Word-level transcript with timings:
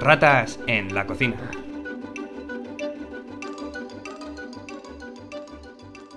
Ratas 0.00 0.58
en 0.66 0.94
la 0.94 1.06
cocina. 1.06 1.36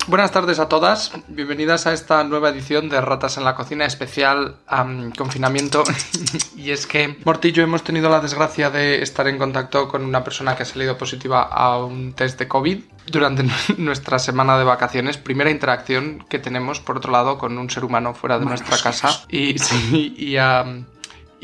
Buenas 0.08 0.32
tardes 0.32 0.60
a 0.60 0.70
todas, 0.70 1.12
bienvenidas 1.28 1.88
a 1.88 1.94
esta 1.94 2.24
nueva 2.24 2.50
edición 2.50 2.88
de 2.88 3.02
Ratas 3.02 3.38
en 3.38 3.44
la 3.44 3.56
Cocina 3.56 3.86
especial 3.86 4.58
am, 4.68 5.12
confinamiento. 5.12 5.84
y 6.58 6.72
es 6.72 6.88
que 6.88 7.18
Morty 7.26 7.50
y 7.50 7.52
yo 7.52 7.64
hemos 7.64 7.84
tenido 7.84 8.10
la 8.10 8.20
desgracia 8.20 8.70
de 8.70 9.02
estar 9.02 9.28
en 9.28 9.38
contacto 9.38 9.88
con 9.88 10.04
una 10.04 10.24
persona 10.24 10.56
que 10.56 10.64
ha 10.64 10.66
salido 10.66 10.98
positiva 10.98 11.44
a 11.44 11.78
un 11.78 12.14
test 12.14 12.40
de 12.40 12.48
COVID 12.48 12.84
durante 13.08 13.46
nuestra 13.78 14.20
semana 14.20 14.58
de 14.58 14.64
vacaciones. 14.64 15.18
Primera 15.18 15.52
interacción 15.52 16.26
que 16.30 16.40
tenemos, 16.40 16.80
por 16.80 16.98
otro 16.98 17.12
lado, 17.12 17.38
con 17.38 17.58
un 17.58 17.70
ser 17.70 17.84
humano 17.84 18.14
fuera 18.14 18.40
de 18.40 18.46
nuestra 18.46 18.78
casa. 18.78 19.26
Y, 19.30 19.58
sí, 19.60 20.16
y, 20.18 20.38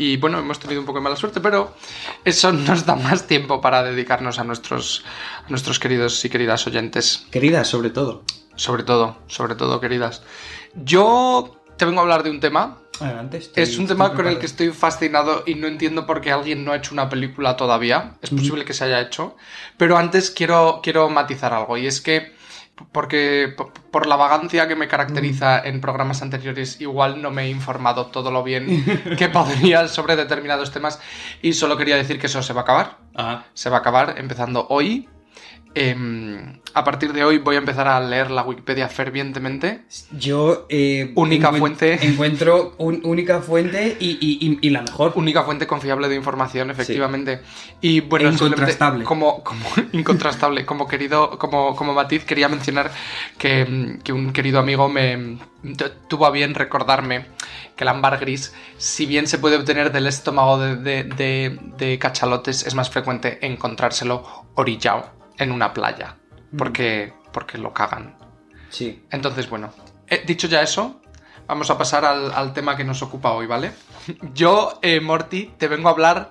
y 0.02 0.18
bueno, 0.18 0.40
hemos 0.40 0.60
tenido 0.60 0.80
un 0.80 0.86
poco 0.86 1.00
de 1.00 1.04
mala 1.04 1.16
suerte, 1.16 1.42
pero 1.42 1.76
eso 2.24 2.52
nos 2.54 2.86
da 2.86 2.96
más 2.96 3.28
tiempo 3.28 3.60
para 3.62 3.84
dedicarnos 3.84 4.40
a 4.40 4.44
nuestros, 4.44 5.04
a 5.46 5.50
nuestros 5.50 5.78
queridos 5.80 6.24
y 6.24 6.30
queridas 6.30 6.66
oyentes. 6.68 7.26
Queridas, 7.32 7.68
sobre 7.68 7.90
todo. 7.90 8.24
Sobre 8.56 8.84
todo, 8.84 9.18
sobre 9.28 9.56
todo, 9.56 9.80
queridas. 9.80 10.22
Yo 10.84 11.56
te 11.78 11.86
vengo 11.86 12.00
a 12.00 12.04
hablar 12.04 12.24
de 12.24 12.30
un 12.30 12.40
tema. 12.40 12.78
Adelante. 13.00 13.38
estoy- 13.38 13.64
Es 13.64 13.78
un 13.78 13.88
tema 13.88 14.14
con 14.14 14.28
el 14.28 14.40
que 14.40 14.46
estoy 14.46 14.70
fascinado 14.72 15.44
y 15.46 15.56
no 15.56 15.68
entiendo 15.68 16.06
por 16.06 16.20
qué 16.20 16.32
alguien 16.32 16.66
no 16.66 16.74
ha 16.74 16.76
hecho 16.78 16.94
una 16.94 17.08
película 17.10 17.56
todavía. 17.56 18.16
Es 18.22 18.30
posible 18.30 18.66
que 18.66 18.74
se 18.74 18.84
haya 18.84 19.00
hecho. 19.00 19.36
Pero 19.78 19.98
antes 19.98 20.30
quiero, 20.32 20.82
quiero 20.84 21.10
matizar 21.10 21.54
algo. 21.54 21.78
Y 21.78 21.88
es 21.88 22.02
que, 22.02 22.34
porque 22.92 23.56
por 23.92 24.08
la 24.08 24.16
vagancia 24.16 24.68
que 24.68 24.76
me 24.76 24.88
caracteriza 24.88 25.60
en 25.60 25.82
programas 25.82 26.22
anteriores, 26.22 26.80
igual 26.82 27.22
no 27.22 27.32
me 27.32 27.44
he 27.44 27.50
informado 27.50 28.08
todo 28.08 28.32
lo 28.32 28.44
bien 28.44 28.84
que 29.18 29.30
podría 29.30 29.88
sobre 29.88 30.16
determinados 30.16 30.72
temas. 30.72 31.00
Y 31.42 31.54
solo 31.54 31.78
quería 31.78 31.96
decir 31.96 32.20
que 32.20 32.28
eso 32.28 32.42
se 32.42 32.54
va 32.54 32.62
a 32.62 32.64
acabar 32.64 32.98
Ajá. 33.16 33.46
se 33.54 33.70
va 33.70 33.78
a 33.78 33.80
acabar 33.80 34.16
empezando 34.18 34.68
hoy. 34.70 35.10
Em, 35.76 36.60
a 36.74 36.84
partir 36.84 37.14
de 37.14 37.24
hoy 37.24 37.38
voy 37.38 37.56
a 37.56 37.60
empezar 37.60 37.88
a 37.88 38.00
leer 38.00 38.32
la 38.32 38.42
Wikipedia 38.44 38.88
fervientemente. 38.90 39.82
Yo. 40.12 40.66
eh, 40.70 41.12
Única 41.16 41.50
encuent- 41.52 41.60
fuente. 41.60 42.06
Encuentro 42.08 42.74
un- 42.80 43.02
única 43.04 43.40
fuente 43.42 43.96
y, 44.00 44.12
y- 44.20 44.40
y- 44.48 44.60
y 44.62 44.70
la 44.72 44.82
mejor. 44.82 45.14
Única 45.16 45.44
fuente 45.44 45.68
confiable 45.68 46.08
de 46.10 46.16
información, 46.16 46.72
efectivamente. 46.72 47.42
Y 47.82 48.02
bueno, 48.02 48.30
E 48.30 48.34
incontrastable. 48.34 49.04
Como, 49.04 49.44
como 49.44 49.62
incontrastable. 49.94 50.66
Como 50.66 50.88
querido, 50.88 51.38
como, 51.38 51.76
como 51.76 51.94
matiz, 51.94 52.24
quería 52.26 52.50
mencionar 52.50 52.92
que, 53.38 54.00
que 54.04 54.12
un 54.12 54.34
querido 54.34 54.60
amigo 54.60 54.90
me 54.90 55.38
tuvo 56.08 56.26
a 56.26 56.32
bien 56.32 56.56
recordarme 56.56 57.26
que 57.76 57.84
el 57.84 57.90
ámbar 57.90 58.18
gris, 58.20 58.54
si 58.78 59.06
bien 59.06 59.28
se 59.28 59.38
puede 59.38 59.56
obtener 59.56 59.92
del 59.92 60.08
estómago 60.08 60.60
de, 60.60 60.76
de- 60.78 61.04
de- 61.04 61.60
de 61.78 62.00
cachalotes, 62.00 62.66
es 62.66 62.74
más 62.76 62.90
frecuente 62.90 63.38
encontrárselo 63.46 64.24
orillado 64.56 65.19
en 65.40 65.52
una 65.52 65.74
playa. 65.74 66.16
Porque, 66.58 67.14
porque 67.34 67.58
lo 67.58 67.74
cagan. 67.74 68.16
Sí. 68.70 69.04
Entonces, 69.12 69.50
bueno, 69.50 69.72
eh, 70.08 70.24
dicho 70.26 70.48
ya 70.48 70.62
eso, 70.62 71.02
vamos 71.48 71.70
a 71.72 71.78
pasar 71.78 72.06
al, 72.06 72.32
al 72.32 72.54
tema 72.54 72.76
que 72.78 72.84
nos 72.84 73.02
ocupa 73.02 73.32
hoy, 73.32 73.48
¿vale? 73.48 73.72
Yo, 74.34 74.80
eh, 74.82 75.00
Morty, 75.00 75.54
te 75.58 75.68
vengo 75.68 75.90
a 75.90 75.92
hablar 75.92 76.30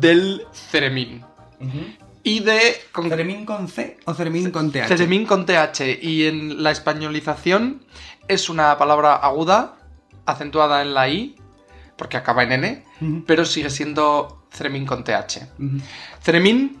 del 0.00 0.42
ceremín. 0.52 1.24
Y 2.22 2.40
de... 2.40 2.76
con- 2.92 3.08
¿Ceremín 3.08 3.46
con 3.46 3.68
C 3.68 3.98
o 4.04 4.12
Ceremín 4.14 4.50
con 4.50 4.70
TH? 4.72 4.88
ceremín 4.88 5.26
con 5.26 5.46
TH. 5.46 5.98
Y 6.02 6.26
en 6.26 6.62
la 6.62 6.70
españolización 6.72 7.84
es 8.28 8.48
una 8.50 8.76
palabra 8.78 9.14
aguda, 9.14 9.76
acentuada 10.26 10.82
en 10.82 10.92
la 10.92 11.08
I, 11.08 11.36
porque 11.96 12.16
acaba 12.16 12.42
en 12.42 12.52
N, 12.52 12.84
pero 13.26 13.44
sigue 13.46 13.70
siendo 13.70 14.44
ceremín 14.50 14.84
con 14.86 15.04
TH. 15.04 15.48
Ujú. 15.58 15.78
Ceremín, 16.20 16.78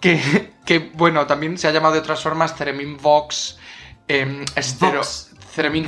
que, 0.00 0.52
que, 0.64 0.78
bueno, 0.94 1.26
también 1.26 1.58
se 1.58 1.68
ha 1.68 1.72
llamado 1.72 1.94
de 1.94 2.00
otras 2.00 2.22
formas 2.22 2.54
Ceremín 2.56 2.96
Vox, 2.98 3.58
em, 4.06 4.44
estero, 4.56 5.02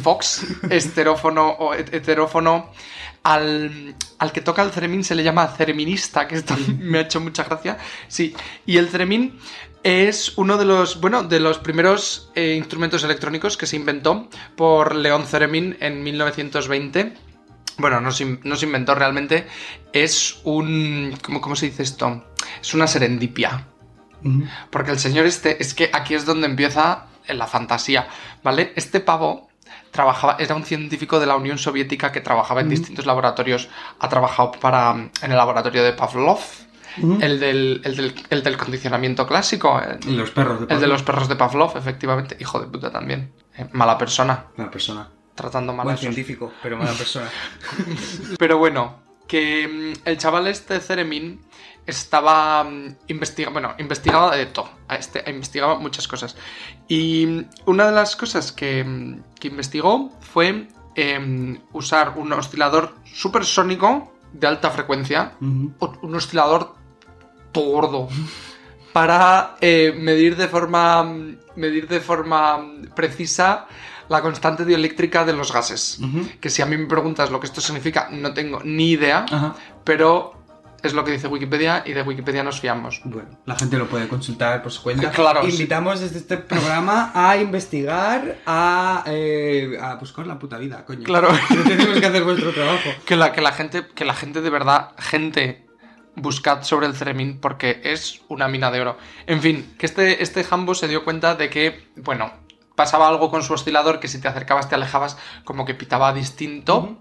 Vox. 0.03 0.45
Esterófono 0.71 1.49
o 1.51 1.75
het- 1.75 1.93
heterófono. 1.95 2.73
Al, 3.23 3.95
al 4.19 4.33
que 4.33 4.41
toca 4.41 4.63
el 4.63 4.71
ceremín 4.71 5.05
se 5.05 5.15
le 5.15 5.23
llama 5.23 5.47
cereminista, 5.49 6.27
que 6.27 6.37
esto 6.37 6.57
me 6.79 6.99
ha 6.99 7.03
hecho 7.03 7.21
mucha 7.21 7.45
gracia. 7.45 7.77
Sí, 8.09 8.35
y 8.65 8.79
el 8.79 8.89
ceremín 8.89 9.39
es 9.83 10.39
uno 10.39 10.57
de 10.57 10.65
los, 10.65 11.01
bueno, 11.03 11.23
de 11.25 11.39
los 11.39 11.59
primeros 11.59 12.31
eh, 12.35 12.55
instrumentos 12.57 13.05
electrónicos 13.05 13.59
que 13.59 13.67
se 13.67 13.77
inventó 13.77 14.29
por 14.57 14.95
León 14.95 15.27
Ceremín 15.27 15.77
en 15.81 16.03
1920. 16.03 17.13
Bueno, 17.77 18.01
no 18.01 18.11
se, 18.11 18.39
no 18.43 18.57
se 18.57 18.65
inventó 18.67 18.95
realmente, 18.95 19.47
es 19.93 20.41
un... 20.45 21.15
¿cómo, 21.23 21.41
¿Cómo 21.43 21.57
se 21.57 21.67
dice 21.67 21.83
esto? 21.83 22.25
Es 22.61 22.73
una 22.75 22.87
serendipia. 22.87 23.67
Porque 24.71 24.91
el 24.91 24.99
señor 24.99 25.27
este, 25.27 25.63
es 25.63 25.75
que 25.75 25.91
aquí 25.93 26.15
es 26.15 26.27
donde 26.27 26.47
empieza 26.47 27.07
la 27.29 27.47
fantasía, 27.47 28.09
¿vale? 28.43 28.73
Este 28.77 29.01
pavo 29.01 29.49
trabajaba, 29.91 30.37
era 30.39 30.55
un 30.55 30.65
científico 30.65 31.21
de 31.21 31.27
la 31.27 31.37
Unión 31.37 31.59
Soviética 31.59 32.13
que 32.13 32.21
trabajaba 32.21 32.61
en 32.61 32.69
distintos 32.69 33.07
laboratorios. 33.07 33.69
Ha 33.99 34.09
trabajado 34.09 34.53
para, 34.53 34.91
en 34.93 35.31
el 35.31 35.37
laboratorio 35.37 35.83
de 35.83 35.93
Pavlov, 35.93 36.41
el, 37.21 37.41
del, 37.41 37.81
el, 37.85 37.97
del, 37.97 38.15
el 38.31 38.43
del 38.43 38.57
condicionamiento 38.57 39.27
clásico, 39.27 39.81
el, 39.81 39.99
Y 40.09 40.17
los 40.17 40.31
perros 40.31 40.67
de 40.67 40.75
el 40.75 40.81
de 40.81 40.87
los 40.87 41.03
perros 41.03 41.29
de 41.29 41.37
Pavlov, 41.37 41.77
efectivamente. 41.77 42.37
Hijo 42.41 42.61
de 42.61 42.67
puta 42.67 42.91
también. 42.91 43.33
Eh, 43.57 43.67
mala 43.73 43.97
persona, 43.99 44.47
Una 44.57 44.71
persona. 44.71 45.09
tratando 45.35 45.73
mal 45.73 45.85
Buen 45.85 45.99
científico, 45.99 46.53
pero 46.63 46.77
mala 46.77 46.93
persona. 46.93 47.29
pero 48.39 48.59
bueno, 48.59 49.03
que 49.27 49.95
mm, 49.95 50.09
el 50.09 50.19
chaval 50.19 50.49
este 50.49 50.81
Ceremín 50.81 51.41
estaba 51.87 52.67
investigando, 53.09 53.53
bueno, 53.61 53.75
investigaba 53.79 54.37
de 54.37 54.47
todo, 54.47 54.71
este, 54.89 55.23
investigaba 55.31 55.79
muchas 55.79 56.07
cosas. 56.07 56.37
Y 56.89 57.27
mm, 57.27 57.45
una 57.67 57.87
de 57.87 57.93
las 57.93 58.17
cosas 58.17 58.53
que, 58.53 58.85
mm, 58.85 59.23
que 59.39 59.49
investigó 59.49 60.11
fue 60.21 60.69
em, 60.97 61.59
usar 61.73 62.15
un 62.17 62.33
oscilador 62.33 62.95
supersónico 63.05 64.13
de 64.33 64.47
alta 64.47 64.71
frecuencia, 64.71 65.33
o- 65.79 65.93
un 66.03 66.15
oscilador 66.15 66.75
todo 67.53 67.71
gordo, 67.71 68.09
para 68.93 69.57
eh, 69.61 69.95
medir 69.97 70.37
de 70.37 70.49
forma 70.49 71.03
mm, 71.05 71.37
medir 71.57 71.87
de 71.89 72.01
forma 72.01 72.59
mm, 72.59 72.83
precisa 72.95 73.67
la 74.09 74.21
constante 74.23 74.65
dieléctrica 74.65 75.25
de 75.25 75.33
los 75.33 75.53
gases. 75.53 76.01
Que 76.41 76.51
si 76.51 76.61
a 76.63 76.67
mí 76.67 76.77
me 76.77 76.87
preguntas 76.87 77.31
lo 77.31 77.39
que 77.39 77.47
esto 77.47 77.61
significa, 77.61 78.09
no 78.11 78.35
tengo 78.35 78.61
ni 78.65 78.91
idea, 78.91 79.25
pero 79.85 80.40
es 80.83 80.95
lo 80.95 81.05
que 81.05 81.13
dice 81.13 81.29
Wikipedia 81.29 81.83
y 81.87 81.93
de 81.93 82.03
Wikipedia 82.03 82.43
nos 82.43 82.61
fiamos. 82.61 83.01
Bueno, 83.05 83.29
la 83.47 83.57
gente 83.57 83.77
lo 83.77 83.89
puede 83.89 84.09
consultar 84.09 84.63
por 84.63 84.73
su 84.73 84.83
cuenta. 84.83 85.11
Claro. 85.11 85.47
Invitamos 85.47 86.01
desde 86.01 86.19
este 86.19 86.37
programa 86.39 87.13
a 87.15 87.37
investigar, 87.37 88.39
a, 88.47 89.05
eh, 89.07 89.79
a 89.81 89.95
buscar 89.97 90.27
la 90.27 90.39
puta 90.39 90.59
vida, 90.59 90.85
coño. 90.85 91.05
Claro. 91.05 91.31
No 91.51 91.65
tenemos 91.65 91.99
que 91.99 92.07
hacer 92.07 92.25
vuestro 92.25 92.53
trabajo. 92.53 92.91
Que 93.05 93.17
la, 93.17 93.33
que 93.33 93.41
la 93.41 93.53
gente, 93.53 93.87
que 93.95 94.05
la 94.05 94.15
gente 94.15 94.41
de 94.41 94.51
verdad, 94.51 94.93
gente, 94.99 95.67
buscad 96.17 96.63
sobre 96.63 96.87
el 96.87 96.95
Ceremín 96.95 97.41
porque 97.41 97.81
es 97.85 98.21
una 98.29 98.49
mina 98.49 98.71
de 98.71 98.81
oro. 98.81 98.97
En 99.27 99.41
fin, 99.41 99.75
que 99.79 99.87
este, 99.87 100.23
este 100.23 100.45
Hambo 100.49 100.75
se 100.75 100.89
dio 100.89 101.05
cuenta 101.05 101.35
de 101.35 101.51
que, 101.51 101.89
bueno, 101.97 102.33
pasaba 102.81 103.09
algo 103.09 103.31
con 103.31 103.43
su 103.43 103.53
oscilador 103.53 104.01
que 104.01 104.09
si 104.09 104.23
te 104.23 104.29
acercabas 104.29 104.71
te 104.71 104.75
alejabas 104.75 105.19
como 105.45 105.67
que 105.67 105.75
pitaba 105.75 106.15
distinto. 106.15 106.97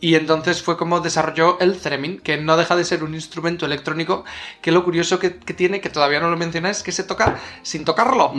Y 0.00 0.14
entonces 0.14 0.62
fue 0.62 0.78
como 0.78 1.00
desarrolló 1.00 1.58
el 1.60 1.76
Theremin 1.78 2.20
que 2.20 2.38
no 2.38 2.56
deja 2.56 2.76
de 2.76 2.84
ser 2.84 3.04
un 3.04 3.14
instrumento 3.14 3.66
electrónico 3.66 4.24
que 4.62 4.72
lo 4.72 4.84
curioso 4.84 5.18
que, 5.18 5.36
que 5.38 5.52
tiene 5.52 5.82
que 5.82 5.90
todavía 5.90 6.18
no 6.20 6.30
lo 6.30 6.36
mencioné 6.38 6.70
es 6.70 6.82
que 6.82 6.92
se 6.92 7.04
toca 7.04 7.36
sin 7.62 7.84
tocarlo. 7.84 8.32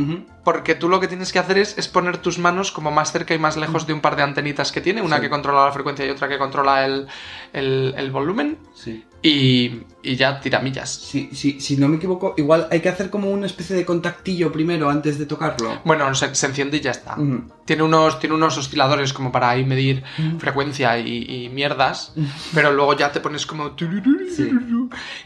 Porque 0.44 0.74
tú 0.74 0.90
lo 0.90 1.00
que 1.00 1.08
tienes 1.08 1.32
que 1.32 1.38
hacer 1.38 1.60
es, 1.60 1.78
es 1.78 1.88
poner 1.88 2.18
tus 2.18 2.40
manos 2.40 2.72
como 2.72 2.90
más 2.90 3.12
cerca 3.12 3.36
y 3.36 3.38
más 3.40 3.56
lejos 3.56 3.86
de 3.86 3.94
un 3.94 4.02
par 4.02 4.16
de 4.16 4.24
antenitas 4.24 4.72
que 4.72 4.82
tiene 4.82 5.04
una 5.04 5.18
Sí. 5.18 5.22
que 5.24 5.30
controla 5.30 5.66
la 5.66 5.72
frecuencia 5.72 6.06
y 6.08 6.10
otra 6.10 6.28
que 6.28 6.40
controla 6.40 6.86
el, 6.86 7.08
el- 7.54 7.94
el 7.96 8.10
volumen. 8.10 8.58
Sí. 8.74 9.06
Y, 9.22 9.82
y 10.02 10.16
ya 10.16 10.40
tiramillas 10.40 10.90
Sí, 10.90 11.30
sí, 11.34 11.60
si 11.60 11.76
no 11.78 11.88
me 11.88 11.98
equivoco, 11.98 12.34
igual 12.38 12.68
hay 12.72 12.80
que 12.80 12.90
hacer 12.90 13.10
como 13.10 13.30
una 13.30 13.46
especie 13.46 13.76
de 13.76 13.86
contactillo 13.86 14.52
primero 14.52 14.90
antes 14.90 15.20
de 15.20 15.26
tocarlo. 15.26 15.82
bueno 15.84 16.14
se, 16.16 16.34
se 16.36 16.46
enciende 16.46 16.78
y 16.78 16.82
ya 16.82 16.92
está. 16.92 17.18
Tiene 17.66 17.84
unos, 17.84 18.20
tiene 18.20 18.36
unos 18.36 18.58
osciladores 18.58 19.14
como 19.14 19.32
para 19.32 19.50
ahí 19.50 19.66
medir 19.66 20.04
frecuencia 20.38 20.98
y, 21.00 21.46
y 21.46 21.50
mierdas, 21.50 22.14
pero 22.54 22.72
luego 22.72 22.96
ya 22.96 23.12
te 23.12 23.20
pones 23.20 23.46
como... 23.46 23.76
Sí. 23.78 24.50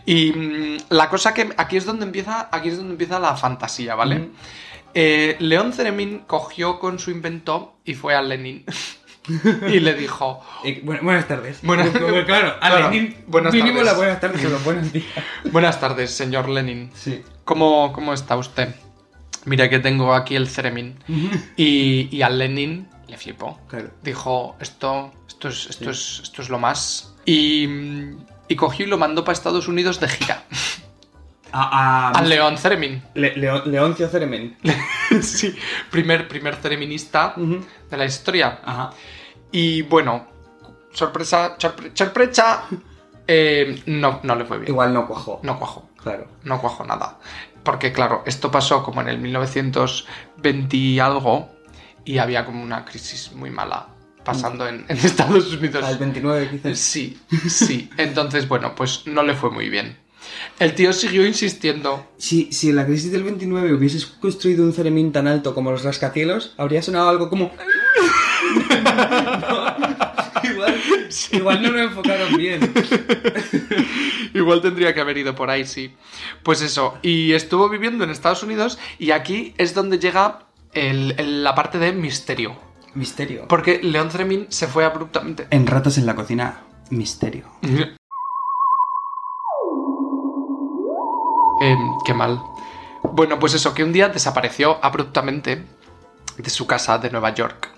Y 0.05 0.31
mm, 0.31 0.77
la 0.89 1.09
cosa 1.09 1.33
que 1.33 1.49
aquí 1.57 1.77
es 1.77 1.85
donde 1.85 2.05
empieza, 2.05 2.49
aquí 2.51 2.69
es 2.69 2.77
donde 2.77 2.93
empieza 2.93 3.19
la 3.19 3.35
fantasía, 3.35 3.95
¿vale? 3.95 4.29
Eh, 4.95 5.37
León 5.39 5.73
Ceremín 5.73 6.19
cogió 6.27 6.79
con 6.79 6.99
su 6.99 7.09
invento 7.09 7.77
y 7.83 7.95
fue 7.95 8.13
a 8.15 8.21
Lenin 8.21 8.63
y 9.27 9.79
le 9.79 9.93
dijo, 9.93 10.41
Eh, 10.63 10.81
bu- 10.83 11.01
buenas 11.01 11.27
tardes. 11.27 11.59
Buenas- 11.63 11.91
Bueno, 11.93 12.25
claro, 12.25 12.55
a 12.61 12.69
Claro, 12.69 12.89
Lenin, 12.91 13.15
buenas 13.27 13.53
mínimo 13.53 13.77
tardes. 13.77 13.85
las 13.85 13.97
buenas 13.97 14.19
tardes 14.19 14.45
o 14.45 14.49
los 14.49 14.63
buenos 14.63 14.91
días. 14.93 15.05
buenas 15.51 15.79
tardes, 15.79 16.11
señor 16.11 16.49
Lenin. 16.49 16.91
Sí. 16.93 17.21
¿Cómo, 17.45 17.93
cómo 17.93 18.13
está 18.13 18.35
usted? 18.35 18.75
Mira 19.45 19.69
que 19.69 19.79
tengo 19.79 20.13
aquí 20.13 20.35
el 20.35 20.47
Ceremín. 20.47 20.97
Y, 21.57 22.07
y 22.15 22.21
a 22.21 22.29
Lenin 22.29 22.87
le 23.07 23.17
flipó. 23.17 23.59
Claro. 23.67 23.89
Dijo, 24.01 24.55
esto, 24.59 25.11
esto, 25.27 25.49
es, 25.49 25.67
esto, 25.69 25.93
Sí. 25.93 25.99
es, 26.19 26.19
esto 26.23 26.41
es 26.41 26.49
lo 26.49 26.59
más. 26.59 27.13
Y, 27.25 27.67
y 28.47 28.55
cogió 28.55 28.85
y 28.85 28.89
lo 28.89 28.97
mandó 28.97 29.23
para 29.25 29.33
Estados 29.33 29.67
Unidos 29.67 29.99
de 29.99 30.07
gira. 30.09 30.43
A, 31.55 32.09
a- 32.09 32.19
Al 32.19 32.27
León 32.29 32.55
Theremin. 32.61 33.01
Le- 33.13 33.35
Leo- 33.37 33.63
Leoncio 33.65 34.09
Ceremen. 34.09 34.57
sí, 35.21 35.55
primer, 35.91 36.27
primer 36.27 36.55
thereminista 36.57 37.33
Ujú. 37.37 37.63
de 37.89 37.97
la 37.97 38.05
historia. 38.05 38.59
Ajá. 38.65 38.89
Y 39.51 39.83
bueno, 39.83 40.27
sorpresa, 40.91 41.55
sorpre- 41.59 41.91
sorpresa, 41.93 42.63
eh, 43.27 43.83
no, 43.85 44.19
no 44.23 44.35
le 44.35 44.45
fue 44.45 44.57
bien. 44.57 44.69
Igual 44.71 44.93
no 44.93 45.07
cuajó. 45.07 45.39
No 45.43 45.57
cuajó, 45.59 45.89
Claro. 46.01 46.27
no 46.43 46.59
cuajó 46.59 46.83
nada. 46.85 47.19
Porque 47.63 47.93
claro, 47.93 48.23
esto 48.25 48.49
pasó 48.51 48.83
como 48.83 49.01
en 49.01 49.07
el 49.09 49.19
1920 49.19 50.75
y 50.77 50.99
algo 50.99 51.49
y 52.03 52.17
había 52.17 52.45
como 52.45 52.61
una 52.63 52.83
crisis 52.83 53.31
muy 53.33 53.49
mala 53.49 53.87
pasando 54.25 54.67
en, 54.67 54.85
en 54.87 54.97
Estados 55.05 55.53
Unidos. 55.53 55.83
Al 55.83 55.97
29 55.97 56.49
quizás. 56.49 56.79
Sí, 56.79 57.21
sí. 57.47 57.89
Entonces, 57.97 58.47
bueno, 58.47 58.73
pues 58.75 59.03
no 59.05 59.23
le 59.23 59.33
fue 59.35 59.51
muy 59.51 59.69
bien. 59.69 59.97
El 60.59 60.75
tío 60.75 60.93
siguió 60.93 61.25
insistiendo. 61.25 62.05
Si, 62.17 62.51
si 62.51 62.69
en 62.69 62.75
la 62.77 62.85
crisis 62.85 63.11
del 63.11 63.23
29 63.23 63.73
hubieses 63.73 64.05
construido 64.05 64.63
un 64.63 64.73
ceremín 64.73 65.11
tan 65.11 65.27
alto 65.27 65.53
como 65.55 65.71
los 65.71 65.83
rascacielos, 65.83 66.53
habría 66.57 66.81
sonado 66.81 67.09
algo 67.09 67.29
como... 67.29 67.51
No, 68.83 69.73
igual, 70.43 70.75
igual 71.31 71.61
no 71.63 71.71
lo 71.71 71.79
enfocaron 71.79 72.37
bien. 72.37 72.73
Igual 74.33 74.61
tendría 74.61 74.93
que 74.95 74.99
haber 74.99 75.17
ido 75.19 75.35
por 75.35 75.49
ahí, 75.51 75.63
sí. 75.65 75.93
Pues 76.41 76.61
eso, 76.63 76.97
y 77.03 77.33
estuvo 77.33 77.69
viviendo 77.69 78.03
en 78.03 78.09
Estados 78.09 78.41
Unidos 78.41 78.79
y 78.97 79.11
aquí 79.11 79.53
es 79.59 79.75
donde 79.75 79.99
llega 79.99 80.47
el- 80.73 81.13
el- 81.19 81.43
la 81.43 81.53
parte 81.53 81.77
de 81.77 81.91
misterio. 81.93 82.55
Misterio. 82.95 83.47
Porque 83.47 83.79
León 83.83 84.09
Tremin 84.09 84.47
se 84.49 84.67
fue 84.67 84.85
abruptamente. 84.85 85.45
En 85.51 85.67
Ratas 85.67 85.99
en 85.99 86.07
la 86.07 86.15
Cocina, 86.15 86.61
misterio. 86.89 87.45
Em, 91.63 91.97
qué 92.03 92.13
mal. 92.13 92.41
Bueno, 93.03 93.39
pues 93.39 93.53
eso, 93.53 93.73
que 93.73 93.85
un 93.85 93.93
día 93.93 94.09
desapareció 94.09 94.83
abruptamente 94.83 95.63
de 96.37 96.49
su 96.49 96.67
casa 96.67 96.97
de 96.97 97.09
Nueva 97.09 97.33
York. 97.33 97.69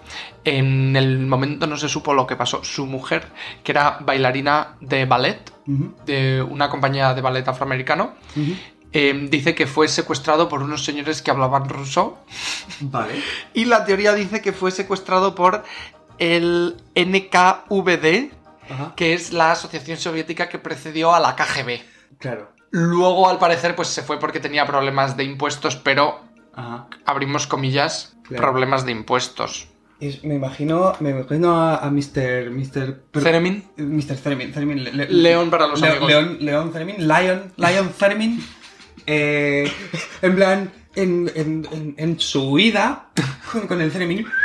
En 0.44 0.96
el 0.96 1.20
momento 1.28 1.68
no 1.68 1.78
se 1.78 1.88
supo 1.88 2.16
lo 2.16 2.26
que 2.26 2.36
pasó. 2.36 2.64
Su 2.64 2.88
mujer, 2.88 3.28
que 3.64 3.72
era 3.72 4.00
bailarina 4.02 4.78
de 4.82 5.06
ballet, 5.06 5.52
de 6.06 6.42
una 6.42 6.70
compañía 6.70 7.14
de 7.14 7.22
ballet 7.22 7.48
afroamericano, 7.48 8.16
em, 8.92 9.30
dice 9.30 9.54
que 9.54 9.68
fue 9.68 9.88
secuestrado 9.88 10.50
por 10.50 10.64
unos 10.64 10.84
señores 10.84 11.22
que 11.22 11.30
hablaban 11.30 11.70
ruso. 11.70 12.18
Vale. 12.80 13.22
Y 13.54 13.66
la 13.66 13.86
teoría 13.86 14.16
dice 14.16 14.42
que 14.42 14.52
fue 14.52 14.72
secuestrado 14.72 15.36
por 15.36 15.64
el 16.18 16.78
NKVD, 16.96 18.32
que 18.96 19.14
es 19.14 19.32
la 19.32 19.52
asociación 19.52 19.98
soviética 19.98 20.50
que 20.50 20.58
precedió 20.58 21.14
a 21.14 21.20
la 21.20 21.36
KGB. 21.36 21.82
Claro. 22.18 22.55
Luego, 22.78 23.30
al 23.30 23.38
parecer, 23.40 23.74
pues 23.74 23.88
se 23.88 24.02
fue 24.02 24.20
porque 24.20 24.42
tenía 24.42 24.66
problemas 24.66 25.16
de 25.16 25.24
impuestos, 25.24 25.78
pero 25.78 26.20
Ajá. 26.54 26.88
abrimos 27.06 27.48
comillas, 27.48 28.18
Claro. 28.28 28.44
problemas 28.44 28.86
de 28.86 28.92
impuestos. 28.92 29.70
Es- 30.02 30.26
me 30.26 30.36
imagino, 30.36 30.94
me 31.00 31.12
imagino 31.12 31.56
a, 31.56 31.78
a 31.78 31.90
Mr. 31.90 32.52
Mr. 32.52 33.02
Ceremin, 33.14 33.64
Mr. 33.78 34.18
Ceremin. 34.18 34.54
Ceremin, 34.54 34.84
le- 34.84 34.92
le- 34.92 35.08
León 35.10 35.50
para 35.50 35.68
los 35.68 35.80
Leo- 35.80 35.92
amigos. 35.92 36.10
León, 36.10 36.38
León 36.42 36.74
Ceremin. 36.74 36.96
Lion, 37.08 37.54
Lion 37.56 37.90
Ceremin. 37.98 38.46
eh, 39.08 39.72
en 40.22 40.36
plan, 40.36 40.70
en, 40.96 41.32
en, 41.34 41.68
en, 41.72 41.96
en 41.98 42.20
su 42.20 42.50
huida 42.52 43.08
con, 43.52 43.68
con 43.68 43.80
el 43.82 43.90
Ceremin. 43.90 44.28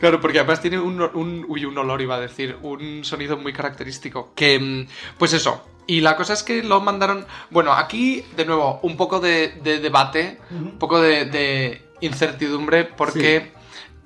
Claro, 0.00 0.20
porque 0.20 0.38
además 0.38 0.60
tiene 0.60 0.78
un, 0.80 1.00
un, 1.00 1.44
uy, 1.48 1.64
un 1.66 1.76
olor, 1.78 2.00
iba 2.00 2.16
a 2.16 2.20
decir, 2.20 2.56
un 2.62 3.04
sonido 3.04 3.36
muy 3.36 3.52
característico. 3.52 4.32
Que, 4.34 4.58
mm, 4.58 4.86
pues 5.18 5.32
eso. 5.34 5.64
Y 5.86 6.00
la 6.00 6.16
cosa 6.16 6.32
es 6.32 6.42
que 6.42 6.62
lo 6.62 6.80
mandaron. 6.80 7.26
Bueno, 7.50 7.72
aquí, 7.72 8.24
de 8.36 8.44
nuevo, 8.46 8.80
un 8.82 8.96
poco 8.96 9.20
de, 9.20 9.58
de 9.62 9.78
debate, 9.80 10.38
un 10.50 10.78
poco 10.78 11.00
de, 11.00 11.26
de 11.26 11.82
incertidumbre, 12.00 12.84
porque 12.84 13.52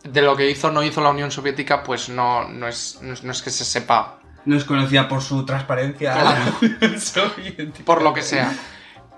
de 0.03 0.23
lo 0.23 0.37
que 0.37 0.51
hizo 0.51 0.69
o 0.69 0.71
no 0.71 0.83
hizo 0.83 1.01
la 1.01 1.11
Unión 1.11 1.31
Soviética, 1.31 1.83
pues 1.83 2.09
no, 2.09 2.49
no, 2.49 2.69
es, 2.69 2.99
no, 3.01 3.13
es, 3.13 3.23
no 3.25 3.33
es 3.33 3.41
que 3.43 3.51
se 3.51 3.65
sepa 3.65 4.19
No 4.45 4.57
es 4.57 4.65
conocida 4.65 5.09
por 5.09 5.23
su 5.23 5.45
transparencia 5.47 6.13
Claro. 6.13 6.99
soviética. 6.99 7.85
por 7.85 8.03
lo 8.03 8.13
que 8.13 8.23
sea. 8.23 8.53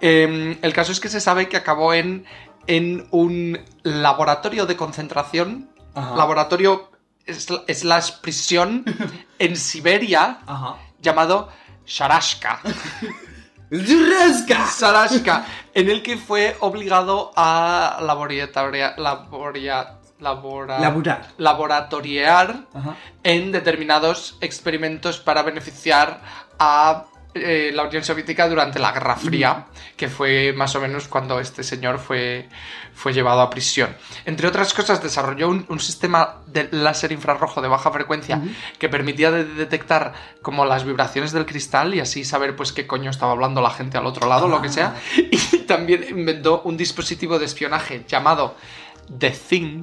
Eh, 0.01 0.59
el 0.61 0.73
caso 0.73 0.93
es 0.93 1.01
que 1.01 1.09
se 1.09 1.21
sabe 1.21 1.49
que 1.49 1.57
acabó 1.57 1.95
en, 1.95 2.25
en 2.67 3.07
un 3.11 3.59
laboratorio 3.83 4.67
de 4.67 4.77
concentración, 4.77 5.71
Ajá. 5.97 6.15
laboratorio 6.15 6.91
sl- 7.27 7.65
slash 7.75 8.13
prisión 8.21 8.85
en 9.41 9.57
Siberia 9.57 10.39
Ajá. 10.47 10.77
llamado 11.01 11.49
Sharashka. 11.87 12.61
Sharashka, 13.71 15.45
en 15.75 15.91
el 15.91 16.03
que 16.03 16.17
fue 16.17 16.57
obligado 16.61 17.33
a 17.37 17.99
laboratoria, 18.03 18.95
laboria- 18.97 19.99
labora- 20.21 20.79
Laburar. 20.79 21.29
laboratoriar 21.39 22.67
Ajá. 22.75 22.95
en 23.23 23.53
determinados 23.53 24.37
experimentos 24.41 25.19
para 25.19 25.43
beneficiar 25.43 26.21
a 26.59 27.05
eh, 27.43 27.71
la 27.75 27.85
Unión 27.85 28.03
Soviética 28.05 28.49
durante 28.49 28.79
la 28.79 28.93
Guerra 28.93 29.17
Fría, 29.17 29.67
que 29.97 30.09
fue 30.09 30.53
más 30.57 30.75
o 30.77 30.81
menos 30.81 31.09
cuando 31.09 31.39
este 31.41 31.63
señor 31.63 31.99
fue, 31.99 32.49
fue 32.95 33.13
llevado 33.13 33.41
a 33.41 33.51
prisión. 33.51 33.95
Entre 34.25 34.47
otras 34.49 34.73
cosas, 34.75 35.03
desarrolló 35.03 35.49
un, 35.49 35.67
un 35.69 35.81
sistema 35.81 36.37
de 36.47 36.69
láser 36.73 37.13
infrarrojo 37.13 37.61
de 37.63 37.69
baja 37.69 37.91
frecuencia 37.91 38.41
que 38.79 38.89
permitía 38.89 39.31
de- 39.31 39.45
detectar 39.45 40.13
como 40.43 40.65
las 40.65 40.85
vibraciones 40.85 41.33
del 41.33 41.47
cristal 41.47 41.95
y 41.95 42.01
así 42.01 42.25
saber 42.25 42.57
pues 42.57 42.73
qué 42.73 42.87
coño 42.87 43.11
estaba 43.11 43.33
hablando 43.33 43.61
la 43.61 43.71
gente 43.71 43.99
al 43.99 44.07
otro 44.07 44.29
lado, 44.29 44.49
lo 44.49 44.61
que 44.63 44.69
sea. 44.69 44.95
Y 45.17 45.59
también 45.67 46.05
inventó 46.09 46.63
un 46.63 46.77
dispositivo 46.77 47.39
de 47.39 47.47
espionaje 47.47 48.05
llamado 48.09 48.57
The 49.19 49.31
Thing, 49.31 49.83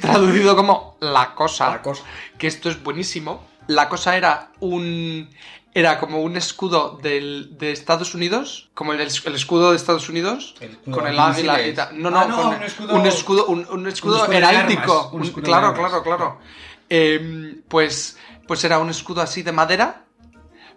traducido 0.00 0.56
como 0.56 0.96
la 1.00 1.34
cosa 1.34 1.70
La 1.70 1.82
cosa. 1.82 2.02
que 2.38 2.46
esto 2.46 2.68
es 2.68 2.82
buenísimo. 2.82 3.46
La 3.68 3.88
cosa 3.88 4.16
era 4.16 4.50
un. 4.60 5.28
Era 5.78 5.98
como 6.00 6.22
un 6.22 6.36
escudo 6.38 6.98
del, 7.02 7.58
de 7.58 7.70
Estados 7.70 8.14
Unidos, 8.14 8.70
como 8.72 8.94
el, 8.94 9.00
el 9.00 9.34
escudo 9.34 9.70
de 9.72 9.76
Estados 9.76 10.08
Unidos, 10.08 10.54
El 10.60 10.78
con 10.90 11.06
el 11.06 11.18
águila 11.18 11.66
y 11.66 11.74
tal. 11.74 12.00
No, 12.00 12.10
no, 12.10 12.18
Ah, 12.20 12.24
no, 12.26 12.36
con 12.36 12.46
un 12.46 12.62
escudo- 12.62 12.94
un 12.94 13.06
escudo, 13.06 13.46
un, 13.46 13.66
un 13.70 13.86
escudo 13.86 14.32
heráldico. 14.32 14.92
armas, 15.00 15.12
un 15.12 15.20
Un- 15.20 15.26
escudo 15.26 15.42
de 15.42 15.46
claro, 15.48 15.74
claro, 15.74 16.02
claro. 16.02 16.38
Em, 16.88 17.60
pues, 17.68 18.16
pues 18.48 18.64
era 18.64 18.78
un 18.78 18.88
escudo 18.88 19.20
así 19.20 19.42
de 19.42 19.52
madera, 19.52 20.04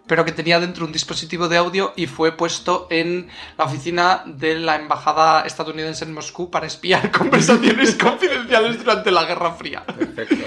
pero 0.06 0.24
que 0.24 0.32
tenía 0.32 0.58
dentro 0.60 0.84
un 0.84 0.92
dispositivo 0.92 1.48
de 1.48 1.56
audio 1.56 1.92
y 1.96 2.06
fue 2.06 2.32
puesto 2.36 2.88
en 2.90 3.28
la 3.56 3.64
oficina 3.64 4.22
de 4.26 4.58
la 4.58 4.74
embajada 4.76 5.42
estadounidense 5.46 6.04
en 6.04 6.12
Moscú 6.12 6.50
para 6.50 6.66
espiar 6.66 7.10
conversaciones 7.16 7.94
confidenciales 8.02 8.76
durante 8.78 9.10
la 9.12 9.24
Guerra 9.24 9.52
Fría. 9.52 9.82
Perfecto. 9.86 10.44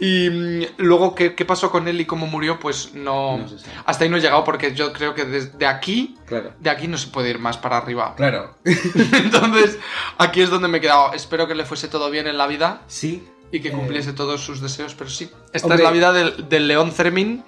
Y 0.00 0.30
mm, 0.30 0.62
luego, 0.78 1.14
¿qué, 1.14 1.34
qué 1.34 1.44
pasó 1.44 1.70
con 1.70 1.86
él 1.86 2.00
y 2.00 2.06
cómo 2.06 2.26
murió? 2.26 2.58
Pues 2.58 2.94
no. 2.94 3.44
Hasta 3.84 4.04
ahí 4.04 4.10
no 4.10 4.16
he 4.16 4.20
llegado 4.20 4.42
porque 4.44 4.74
yo 4.74 4.92
creo 4.92 5.14
que 5.14 5.24
desde 5.26 5.66
aquí. 5.66 6.16
Claro. 6.26 6.52
De 6.58 6.70
aquí 6.70 6.88
no 6.88 6.96
se 6.96 7.08
puede 7.08 7.28
ir 7.30 7.38
más 7.38 7.58
para 7.58 7.76
arriba. 7.76 8.14
Claro. 8.16 8.56
Entonces, 8.64 9.78
aquí 10.18 10.40
es 10.40 10.50
donde 10.50 10.68
me 10.68 10.78
he 10.78 10.80
quedado. 10.80 11.12
Espero 11.12 11.46
que 11.46 11.54
le 11.54 11.64
fuese 11.64 11.88
todo 11.88 12.10
bien 12.10 12.26
en 12.26 12.38
la 12.38 12.46
vida 12.46 12.82
Sí. 12.86 13.22
y 13.52 13.60
que 13.60 13.68
Eh, 13.68 13.72
cumpliese 13.72 14.12
todos 14.12 14.40
sus 14.42 14.60
deseos, 14.60 14.94
pero 14.94 15.10
sí. 15.10 15.30
Esta 15.52 15.74
es 15.74 15.80
la 15.80 15.90
vida 15.90 16.12
del, 16.12 16.48
del 16.48 16.66
León 16.68 16.92
Ceremin, 16.92 17.44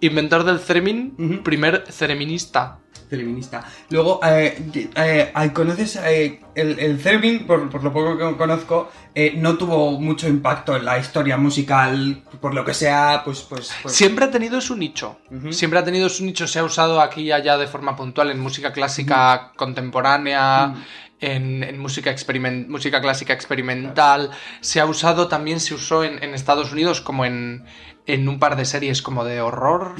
inventor 0.00 0.44
del 0.44 0.58
Ceremin, 0.60 1.14
Ujú. 1.18 1.42
primer 1.42 1.84
cereminista. 1.90 2.78
Feminista. 3.08 3.62
Luego, 3.90 4.18
eh, 4.26 4.58
eh, 4.96 5.32
¿conoces 5.52 5.96
eh, 5.96 6.40
el, 6.54 6.78
el 6.78 6.98
por, 7.46 7.68
por 7.70 7.84
lo 7.84 7.92
poco 7.92 8.16
que 8.16 8.36
conozco, 8.36 8.90
no 9.36 9.56
tuvo 9.56 10.00
mucho 10.00 10.26
impacto 10.26 10.74
en 10.74 10.84
la 10.84 10.98
historia 10.98 11.36
musical, 11.36 12.22
por 12.40 12.54
lo 12.54 12.64
que 12.64 12.74
sea, 12.74 13.22
pues... 13.24 13.42
pues, 13.42 13.72
pues- 13.82 13.94
Siempre 13.94 14.24
ha 14.24 14.30
tenido 14.30 14.60
su 14.60 14.74
nicho. 14.76 15.18
Siempre 15.50 15.78
ha 15.78 15.84
tenido 15.84 16.08
su 16.08 16.24
nicho. 16.24 16.48
Se 16.48 16.58
ha 16.58 16.64
usado 16.64 17.00
aquí 17.00 17.22
y 17.22 17.32
allá 17.32 17.56
de 17.56 17.66
forma 17.66 17.94
puntual 17.94 18.30
en 18.30 18.40
música 18.40 18.72
clásica 18.72 19.52
contemporánea, 19.54 20.74
en, 21.24 21.62
en 21.62 21.78
música, 21.78 22.10
experiment- 22.10 22.66
música 22.68 23.00
clásica 23.00 23.32
experimental. 23.32 24.30
Se 24.60 24.80
ha 24.80 24.86
usado 24.86 25.28
también, 25.28 25.60
se 25.60 25.74
usó 25.74 26.04
en, 26.04 26.22
en 26.22 26.34
Estados 26.34 26.72
Unidos 26.72 27.00
como 27.00 27.24
en, 27.24 27.64
en 28.06 28.28
un 28.28 28.38
par 28.38 28.56
de 28.56 28.64
series 28.64 29.00
como 29.02 29.24
de 29.24 29.40
horror. 29.40 29.94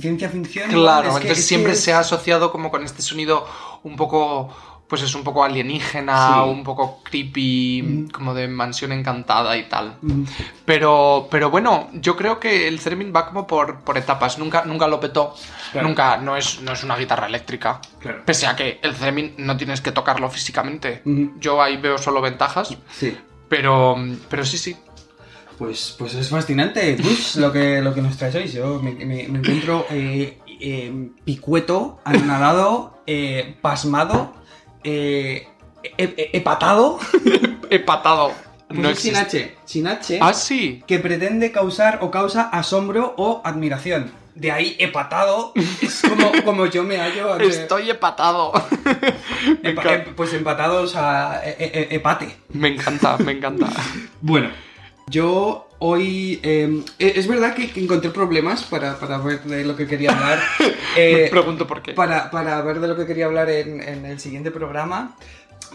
Ciencia 0.00 0.28
ficción... 0.28 0.70
Claro, 0.70 1.08
entonces 1.08 1.30
es 1.30 1.36
que 1.36 1.42
siempre 1.42 1.74
se 1.74 1.92
ha 1.92 1.98
asociado 2.00 2.50
como 2.50 2.70
con 2.70 2.84
este 2.84 3.02
sonido 3.02 3.46
un 3.82 3.96
poco, 3.96 4.75
pues 4.88 5.02
es 5.02 5.14
un 5.14 5.24
poco 5.24 5.42
alienígena, 5.42 6.34
Sí. 6.44 6.48
un 6.50 6.62
poco 6.62 7.00
creepy, 7.02 7.82
Mm. 7.82 8.08
como 8.10 8.34
de 8.34 8.46
mansión 8.48 8.92
encantada 8.92 9.56
y 9.56 9.64
tal. 9.68 9.96
Mm, 10.02 10.22
Pero, 10.64 11.28
pero 11.30 11.50
bueno, 11.50 11.88
yo 11.94 12.16
creo 12.16 12.38
que 12.40 12.68
el 12.68 12.80
Theremin 12.80 13.12
va 13.14 13.26
como 13.26 13.46
por, 13.46 13.80
por 13.80 13.98
etapas. 13.98 14.38
Nunca, 14.38 14.64
nunca 14.64 14.86
lo 14.86 14.98
petó. 15.00 15.34
Claro. 15.72 15.88
Nunca, 15.88 16.16
no 16.18 16.36
es, 16.36 16.60
no 16.62 16.72
es 16.72 16.82
una 16.84 16.96
guitarra 16.96 17.26
eléctrica. 17.26 17.80
Claro. 17.98 18.22
Pese 18.24 18.46
a 18.46 18.54
que 18.56 18.78
el 18.82 18.94
Theremin 18.94 19.34
no 19.38 19.56
tienes 19.56 19.80
que 19.80 19.92
tocarlo 19.92 20.28
físicamente. 20.30 21.02
Ujú. 21.04 21.32
Yo 21.40 21.60
ahí 21.62 21.76
veo 21.76 21.98
solo 21.98 22.20
ventajas. 22.20 22.76
Sí. 22.92 23.16
Pero, 23.48 23.96
pero 24.28 24.44
sí, 24.44 24.58
sí. 24.58 24.76
Pues, 25.58 25.94
pues 25.98 26.14
es 26.14 26.28
fascinante, 26.28 26.98
lo 27.36 27.50
que, 27.50 27.80
lo 27.80 27.94
que 27.94 28.02
nos 28.02 28.16
traes 28.18 28.34
hoy. 28.34 28.46
Yo 28.48 28.80
me, 28.82 28.92
me- 28.92 29.26
me 29.28 29.38
encuentro 29.38 29.86
eh, 29.90 30.38
eh, 30.60 31.10
picueto, 31.24 31.98
anonadado, 32.04 32.98
eh, 33.06 33.56
pasmado, 33.62 34.34
eh, 34.86 35.46
he- 35.82 36.14
he- 36.16 36.30
hepatado. 36.38 36.98
Hepatado. 37.70 38.32
Pues 38.68 38.80
No 38.80 38.88
es 38.90 38.98
sin. 38.98 39.16
H, 39.16 39.56
sin 39.64 39.86
H, 39.86 40.18
Ah, 40.20 40.32
sí. 40.32 40.82
que 40.86 40.98
pretende 40.98 41.52
causar 41.52 41.98
o 42.02 42.10
causa 42.10 42.42
asombro 42.50 43.14
o 43.16 43.40
admiración. 43.44 44.10
De 44.34 44.52
ahí 44.52 44.76
hepatado, 44.78 45.52
es 45.80 46.02
como, 46.02 46.30
como 46.44 46.66
yo 46.66 46.82
me 46.84 46.98
hallo. 46.98 47.38
Estoy 47.38 47.90
hepatado. 47.90 48.52
Me 49.62 49.70
Epa- 49.70 49.82
encanta. 49.82 49.94
ep- 50.10 50.14
pues 50.14 50.32
empatados 50.34 50.94
a 50.96 51.40
hepate. 51.44 52.36
Me 52.50 52.68
encanta, 52.68 53.16
me 53.18 53.32
encanta. 53.32 53.68
Bueno, 54.20 54.50
yo 55.08 55.65
hoy. 55.78 56.40
eh, 56.42 56.82
es 56.98 57.26
verdad 57.26 57.54
que, 57.54 57.70
encontré 57.80 58.10
problemas 58.10 58.64
para, 58.64 58.98
para 58.98 59.18
ver 59.18 59.42
de 59.42 59.64
lo 59.64 59.76
que 59.76 59.86
quería 59.86 60.12
hablar. 60.12 60.40
eh, 60.96 61.28
Pregunto 61.30 61.66
por 61.66 61.82
qué. 61.82 61.92
para, 61.92 62.30
para 62.30 62.60
ver 62.62 62.80
de 62.80 62.88
lo 62.88 62.96
que 62.96 63.06
quería 63.06 63.26
hablar 63.26 63.50
en, 63.50 63.80
en 63.80 64.04
el 64.06 64.20
siguiente 64.20 64.50
programa. 64.50 65.16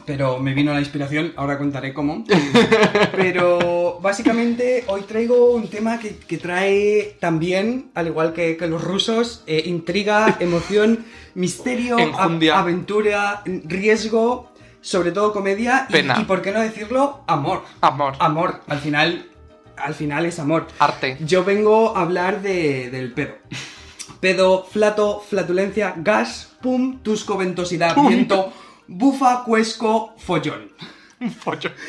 Pero 0.06 0.40
me 0.40 0.54
vino 0.54 0.74
la 0.74 0.80
inspiración, 0.80 1.34
ahora 1.36 1.58
contaré 1.58 1.94
cómo. 1.94 2.24
Pero 3.12 4.00
básicamente 4.02 4.84
hoy 4.88 5.02
traigo 5.02 5.52
un 5.54 5.68
tema 5.70 6.00
que, 6.00 6.16
que 6.18 6.38
trae 6.38 7.18
también, 7.20 7.92
al 7.94 8.08
igual 8.08 8.34
que, 8.34 8.58
que 8.58 8.68
los 8.68 8.84
rusos, 8.84 9.44
eh, 9.48 9.64
intriga, 9.66 10.38
emoción, 10.40 11.06
misterio, 11.36 12.00
Enjundia. 12.00 12.60
aventura, 12.60 13.44
riesgo, 13.66 14.52
sobre 14.82 15.12
todo 15.12 15.34
comedia 15.34 15.88
y, 15.90 16.24
por 16.24 16.42
qué 16.42 16.52
no 16.52 16.62
decirlo, 16.62 17.22
amor. 17.28 17.64
Amor. 17.82 18.16
Amor, 18.20 18.62
al 18.68 18.80
final, 18.80 19.30
al 19.84 19.94
final 19.96 20.26
es 20.26 20.40
amor. 20.40 20.68
Arte. 20.80 21.18
Yo 21.22 21.44
vengo 21.44 21.96
a 21.98 22.02
hablar 22.02 22.42
de, 22.42 22.90
del 22.90 23.12
pedo. 23.14 23.36
Pedo, 24.20 24.66
flato, 24.70 25.24
flatulencia, 25.28 25.94
gas, 25.98 26.54
pum, 26.62 27.00
tusco, 27.02 27.38
ventosidad, 27.38 27.96
Pum. 27.96 28.08
viento, 28.08 28.54
bufa, 28.88 29.44
cuesco, 29.44 30.14
follón. 30.18 30.72
Un 31.20 31.34
pollo. 31.34 31.72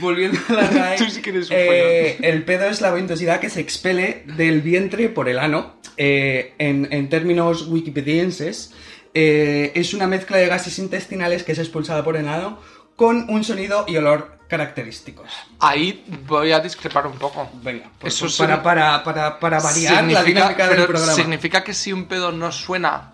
Volviendo 0.00 0.38
a 0.48 0.52
la 0.52 0.68
RAE, 0.68 0.98
Tú 0.98 1.04
sí 1.08 1.22
que 1.22 1.30
eres 1.30 1.48
un 1.48 1.56
eh, 1.58 2.18
el 2.20 2.44
pedo 2.44 2.66
es 2.66 2.82
la 2.82 2.90
ventosidad 2.90 3.40
que 3.40 3.48
se 3.48 3.60
expele 3.60 4.24
del 4.36 4.60
vientre 4.60 5.08
por 5.08 5.28
el 5.30 5.38
ano. 5.38 5.76
Eh, 5.96 6.52
en, 6.58 6.88
en 6.92 7.08
términos 7.08 7.66
wikipedienses, 7.68 8.74
eh, 9.14 9.72
es 9.74 9.94
una 9.94 10.06
mezcla 10.06 10.36
de 10.36 10.46
gases 10.46 10.78
intestinales 10.78 11.42
que 11.42 11.52
es 11.52 11.58
expulsada 11.58 12.04
por 12.04 12.18
el 12.18 12.28
ano 12.28 12.60
con 12.96 13.30
un 13.30 13.44
sonido 13.44 13.86
y 13.88 13.96
olor 13.96 14.35
característicos. 14.48 15.28
Ahí 15.60 16.04
voy 16.26 16.52
a 16.52 16.60
discrepar 16.60 17.06
un 17.06 17.14
poco. 17.18 17.48
Venga, 17.62 17.90
pues, 17.98 18.14
Eso 18.14 18.26
pues 18.26 18.36
para, 18.36 18.62
para, 18.62 19.02
para, 19.04 19.38
para 19.38 19.60
variar 19.60 20.04
la 20.04 20.22
dinámica 20.22 20.68
del 20.68 20.86
programa. 20.86 21.12
significa 21.12 21.64
que 21.64 21.74
si 21.74 21.92
un 21.92 22.06
pedo 22.06 22.32
no 22.32 22.52
suena, 22.52 23.12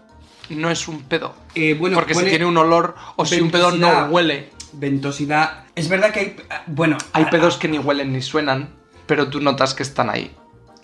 no 0.50 0.70
es 0.70 0.88
un 0.88 1.02
pedo. 1.04 1.34
Eh, 1.54 1.74
bueno, 1.74 1.96
Porque 1.96 2.14
si 2.14 2.24
tiene 2.24 2.44
un 2.44 2.56
olor 2.56 2.94
o 3.16 3.24
si 3.24 3.40
un 3.40 3.50
pedo 3.50 3.72
no 3.72 4.06
huele. 4.06 4.50
Ventosidad. 4.74 5.64
Es 5.74 5.88
verdad 5.88 6.12
que 6.12 6.20
hay. 6.20 6.36
Bueno, 6.66 6.96
Hay 7.12 7.26
pedos 7.26 7.56
que 7.56 7.68
ni 7.68 7.78
huelen 7.78 8.12
ni 8.12 8.22
suenan, 8.22 8.70
pero 9.06 9.28
tú 9.28 9.40
notas 9.40 9.74
que 9.74 9.82
están 9.82 10.10
ahí. 10.10 10.34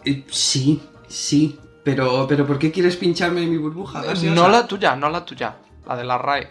eh, 0.04 0.24
sí, 0.30 0.82
sí. 1.08 1.58
Pero, 1.84 2.26
pero 2.28 2.46
¿por 2.46 2.58
qué 2.58 2.70
quieres 2.70 2.96
pincharme 2.96 3.46
mi 3.46 3.56
burbuja? 3.56 4.02
gaseosa? 4.02 4.34
No 4.34 4.48
la 4.50 4.66
tuya, 4.66 4.94
no 4.94 5.08
la 5.08 5.24
tuya. 5.24 5.56
La 5.88 5.96
de 5.96 6.04
la 6.04 6.18
RAE. 6.18 6.46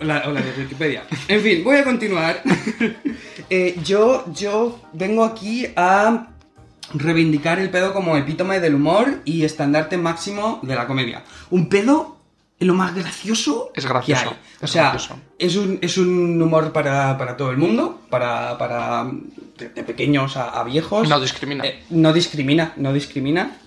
O 0.00 0.04
la, 0.04 0.22
o 0.26 0.32
la 0.32 0.40
de 0.40 0.52
Wikipedia. 0.62 1.04
En 1.28 1.40
fin, 1.42 1.62
voy 1.62 1.76
a 1.76 1.84
continuar. 1.84 2.42
Eh, 3.50 3.78
yo, 3.84 4.24
yo 4.32 4.80
vengo 4.94 5.22
aquí 5.22 5.66
a 5.76 6.28
reivindicar 6.94 7.58
el 7.58 7.68
pedo 7.68 7.92
como 7.92 8.16
epítome 8.16 8.58
del 8.58 8.74
humor 8.74 9.20
y 9.26 9.44
estandarte 9.44 9.98
máximo 9.98 10.60
de 10.62 10.74
la 10.74 10.86
comedia. 10.86 11.22
Un 11.50 11.68
pedo 11.68 12.16
es 12.58 12.66
lo 12.66 12.72
más 12.72 12.94
gracioso 12.94 13.70
Es 13.74 13.84
gracioso, 13.84 14.22
que 14.22 14.28
hay. 14.28 14.34
O 14.62 14.64
es 14.64 14.70
sea, 14.70 14.82
gracioso. 14.90 15.18
es 15.38 15.56
un, 15.56 15.78
es 15.82 15.98
un 15.98 16.40
humor 16.40 16.72
para, 16.72 17.18
para 17.18 17.36
todo 17.36 17.50
el 17.50 17.58
mundo, 17.58 18.00
para, 18.08 18.56
para 18.56 19.10
de, 19.58 19.68
de 19.68 19.84
pequeños 19.84 20.38
a, 20.38 20.48
a 20.58 20.64
viejos. 20.64 21.06
No 21.06 21.20
discrimina. 21.20 21.64
Eh, 21.66 21.84
no 21.90 22.14
discrimina, 22.14 22.72
no 22.76 22.94
discrimina. 22.94 23.58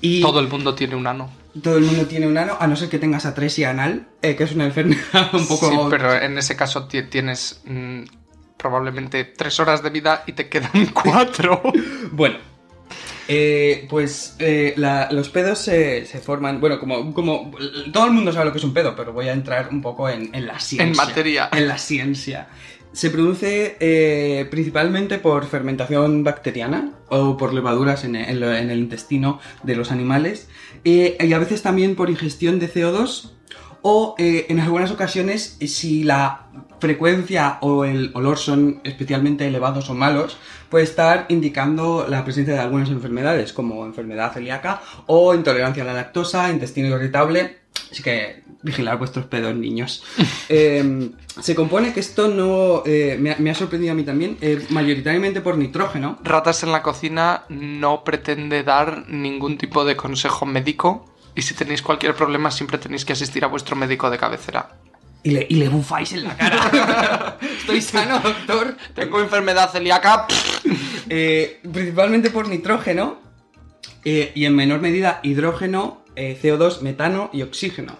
Y 0.00 0.22
Todo 0.22 0.38
el 0.38 0.46
mundo 0.46 0.74
tiene 0.76 0.94
un 0.94 1.08
ano. 1.08 1.28
Todo 1.62 1.78
el 1.78 1.84
mundo 1.84 2.06
tiene 2.06 2.26
un 2.26 2.38
ano, 2.38 2.56
a 2.60 2.66
no 2.66 2.76
ser 2.76 2.88
que 2.88 2.98
tengas 2.98 3.26
atresia 3.26 3.70
anal, 3.70 4.06
eh, 4.22 4.36
que 4.36 4.44
es 4.44 4.52
una 4.52 4.64
enfermedad 4.66 5.28
un 5.34 5.46
poco... 5.48 5.68
Sí, 5.70 5.76
pero 5.90 6.14
en 6.14 6.38
ese 6.38 6.56
caso 6.56 6.86
ti- 6.86 7.02
tienes 7.04 7.60
mm, 7.64 8.02
probablemente 8.56 9.24
tres 9.24 9.58
horas 9.60 9.82
de 9.82 9.90
vida 9.90 10.22
y 10.26 10.32
te 10.32 10.48
quedan 10.48 10.86
cuatro. 10.94 11.62
Bueno, 12.12 12.36
eh, 13.28 13.86
pues 13.88 14.34
eh, 14.40 14.74
la- 14.76 15.08
los 15.12 15.28
pedos 15.28 15.58
se, 15.58 16.04
se 16.06 16.18
forman, 16.18 16.60
bueno, 16.60 16.78
como, 16.80 17.12
como 17.14 17.52
todo 17.92 18.06
el 18.06 18.12
mundo 18.12 18.32
sabe 18.32 18.46
lo 18.46 18.52
que 18.52 18.58
es 18.58 18.64
un 18.64 18.74
pedo, 18.74 18.94
pero 18.96 19.12
voy 19.12 19.28
a 19.28 19.32
entrar 19.32 19.68
un 19.70 19.80
poco 19.80 20.08
en, 20.08 20.34
en 20.34 20.46
la 20.46 20.58
ciencia. 20.58 20.84
En 20.90 20.96
materia. 21.08 21.48
En 21.52 21.68
la 21.68 21.78
ciencia. 21.78 22.48
Se 22.92 23.08
produce 23.10 23.76
eh, 23.78 24.48
principalmente 24.50 25.18
por 25.18 25.46
fermentación 25.46 26.24
bacteriana 26.24 26.90
o 27.08 27.36
por 27.36 27.54
levaduras 27.54 28.02
en, 28.02 28.16
en 28.16 28.42
el 28.42 28.78
intestino 28.80 29.38
de 29.62 29.76
los 29.76 29.92
animales 29.92 30.48
eh, 30.84 31.16
y 31.20 31.32
a 31.32 31.38
veces 31.38 31.62
también 31.62 31.96
por 31.96 32.10
ingestión 32.10 32.58
de 32.58 32.72
CO2 32.72 33.30
o 33.82 34.14
eh, 34.18 34.46
en 34.48 34.60
algunas 34.60 34.90
ocasiones 34.90 35.56
si 35.60 36.04
la 36.04 36.50
frecuencia 36.80 37.58
o 37.60 37.84
el 37.84 38.10
olor 38.14 38.38
son 38.38 38.80
especialmente 38.84 39.46
elevados 39.46 39.90
o 39.90 39.94
malos 39.94 40.38
puede 40.68 40.84
estar 40.84 41.26
indicando 41.28 42.06
la 42.08 42.24
presencia 42.24 42.54
de 42.54 42.60
algunas 42.60 42.90
enfermedades 42.90 43.52
como 43.52 43.84
enfermedad 43.86 44.32
celíaca 44.32 44.80
o 45.06 45.34
intolerancia 45.34 45.82
a 45.82 45.86
la 45.86 45.94
lactosa, 45.94 46.50
intestino 46.50 46.88
irritable 46.88 47.60
Así 47.90 48.02
que 48.02 48.42
vigilar 48.62 48.98
vuestros 48.98 49.26
pedos, 49.26 49.54
niños. 49.54 50.04
Eh, 50.52 51.12
se 51.40 51.54
compone 51.54 51.92
que 51.92 52.00
esto 52.00 52.26
no... 52.26 52.82
eh, 52.84 53.16
me, 53.20 53.30
ha, 53.30 53.36
me 53.38 53.50
ha 53.50 53.54
sorprendido 53.54 53.92
a 53.92 53.94
mí 53.94 54.02
también, 54.02 54.36
eh, 54.40 54.66
mayoritariamente 54.70 55.40
por 55.40 55.56
nitrógeno. 55.56 56.18
Ratas 56.24 56.64
en 56.64 56.72
la 56.72 56.82
cocina 56.82 57.44
no 57.48 58.02
pretende 58.02 58.64
dar 58.64 59.08
ningún 59.08 59.58
tipo 59.58 59.84
de 59.84 59.94
consejo 59.94 60.46
médico 60.46 61.06
y 61.36 61.42
si 61.42 61.54
tenéis 61.54 61.82
cualquier 61.82 62.16
problema 62.16 62.50
siempre 62.50 62.78
tenéis 62.78 63.04
que 63.04 63.12
asistir 63.12 63.44
a 63.44 63.48
vuestro 63.48 63.76
médico 63.76 64.10
de 64.10 64.18
cabecera. 64.18 64.70
Y 65.22 65.30
le, 65.32 65.46
y 65.48 65.56
le 65.56 65.68
bufáis 65.68 66.12
en 66.12 66.24
la 66.24 66.36
cara. 66.36 67.38
Estoy 67.60 67.82
sano, 67.82 68.20
doctor. 68.20 68.76
Tengo 68.94 69.20
enfermedad 69.20 69.70
celíaca. 69.70 70.26
Eh, 71.12 71.58
principalmente 71.72 72.30
por 72.30 72.46
nitrógeno 72.46 73.18
eh, 74.04 74.30
y 74.36 74.44
en 74.44 74.54
menor 74.54 74.80
medida 74.80 75.18
hidrógeno, 75.24 76.04
eh, 76.14 76.38
CO2, 76.40 76.82
metano 76.82 77.30
y 77.32 77.42
oxígeno. 77.42 77.96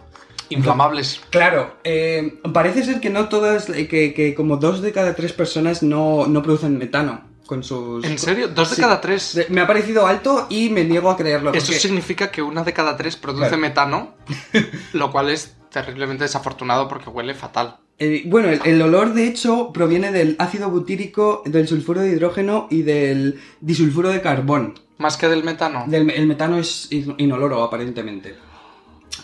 Inflamables. 0.48 1.20
Claro, 1.30 1.74
eh, 1.82 2.38
parece 2.52 2.84
ser 2.84 3.00
que 3.00 3.10
no 3.10 3.28
todas, 3.28 3.64
que, 3.66 4.14
que 4.14 4.34
como 4.36 4.58
dos 4.58 4.80
de 4.80 4.92
cada 4.92 5.16
tres 5.16 5.32
personas 5.32 5.82
no, 5.82 6.26
no 6.28 6.40
producen 6.40 6.78
metano 6.78 7.22
con 7.46 7.64
sus... 7.64 8.04
¿En 8.04 8.16
serio? 8.16 8.46
¿Dos 8.46 8.70
de 8.70 8.76
Sí. 8.76 8.82
cada 8.82 9.00
tres? 9.00 9.46
Me 9.48 9.60
ha 9.60 9.66
parecido 9.66 10.06
alto 10.06 10.46
y 10.48 10.68
me 10.68 10.84
niego 10.84 11.10
a 11.10 11.16
creerlo. 11.16 11.52
Eso 11.52 11.66
porque- 11.66 11.80
significa 11.80 12.30
que 12.30 12.42
una 12.42 12.62
de 12.62 12.72
cada 12.72 12.96
tres 12.96 13.16
produce 13.16 13.48
Claro. 13.48 13.58
metano, 13.60 14.14
lo 14.92 15.10
cual 15.10 15.30
es 15.30 15.56
terriblemente 15.70 16.24
desafortunado 16.24 16.88
porque 16.88 17.10
huele 17.10 17.34
fatal. 17.34 17.76
Eh, 17.98 18.22
bueno, 18.26 18.48
el, 18.48 18.60
el 18.64 18.80
olor 18.82 19.12
de 19.14 19.26
hecho 19.26 19.72
proviene 19.72 20.10
del 20.10 20.36
ácido 20.38 20.70
butírico, 20.70 21.42
del 21.44 21.68
sulfuro 21.68 22.00
de 22.00 22.10
hidrógeno 22.12 22.66
y 22.70 22.82
del 22.82 23.40
disulfuro 23.60 24.08
de 24.08 24.20
carbón. 24.22 24.78
Más 24.98 25.16
que 25.16 25.28
del 25.28 25.44
metano. 25.44 25.84
Del- 25.86 26.10
el 26.10 26.26
metano 26.26 26.58
es 26.58 26.88
in- 26.90 27.14
inoloro, 27.18 27.62
aparentemente. 27.62 28.34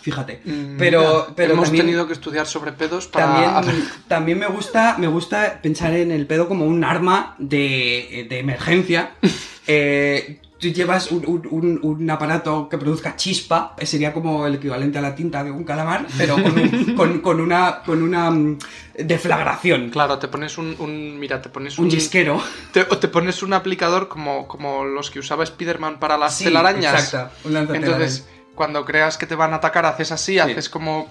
Fíjate. 0.01 0.41
Mm, 0.45 0.77
Pero, 0.77 1.27
hemos 1.37 1.65
también, 1.65 1.85
tenido 1.85 2.07
que 2.07 2.13
estudiar 2.13 2.45
sobre 2.45 2.71
pedos 2.71 3.07
para... 3.07 3.25
también, 3.61 3.83
también 4.07 4.39
me 4.39 4.47
gusta 4.47 4.95
me 4.97 5.07
gusta 5.07 5.59
pensar 5.61 5.93
en 5.93 6.11
el 6.11 6.27
pedo 6.27 6.47
como 6.47 6.65
un 6.65 6.83
arma 6.83 7.35
de, 7.39 8.25
de 8.29 8.39
emergencia. 8.39 9.11
Eh, 9.69 10.39
tú 10.59 10.67
llevas 10.69 11.11
un, 11.11 11.23
un- 11.27 11.47
un- 11.51 11.79
un 11.83 12.09
aparato 12.09 12.67
que 12.69 12.77
produzca 12.77 13.15
chispa, 13.15 13.75
eh, 13.77 13.85
sería 13.85 14.11
como 14.13 14.45
el 14.47 14.55
equivalente 14.55 14.97
a 14.97 15.01
la 15.01 15.13
tinta 15.15 15.43
de 15.43 15.51
un 15.51 15.63
calamar, 15.63 16.05
pero 16.17 16.33
con, 16.35 16.57
un- 16.59 16.95
con- 16.95 17.19
con 17.21 17.39
una, 17.41 17.81
con 17.85 18.01
una 18.01 18.31
mm, 18.31 18.57
deflagración. 18.97 19.89
Claro, 19.89 20.17
te 20.19 20.27
pones 20.27 20.57
un, 20.57 20.75
un- 20.79 21.19
Mira, 21.19 21.41
te 21.41 21.49
pones 21.49 21.77
un... 21.79 21.89
Yisquero. 21.89 22.41
Te, 22.71 22.81
o 22.81 22.97
te 22.97 23.07
pones 23.07 23.41
un 23.43 23.53
aplicador 23.53 24.07
como, 24.07 24.47
como 24.47 24.83
los 24.85 25.09
que 25.11 25.19
usaba 25.19 25.43
Spider-Man 25.43 25.99
para 25.99 26.17
las 26.17 26.35
Sí, 26.35 26.45
telarañas. 26.45 27.03
exacto, 27.03 27.47
un. 27.47 27.55
Entonces, 27.75 28.27
cuando 28.55 28.85
creas 28.85 29.17
que 29.17 29.25
te 29.27 29.35
van 29.35 29.53
a 29.53 29.57
atacar, 29.57 29.85
haces 29.85 30.11
así, 30.11 30.39
haces 30.39 30.69
como 30.69 31.07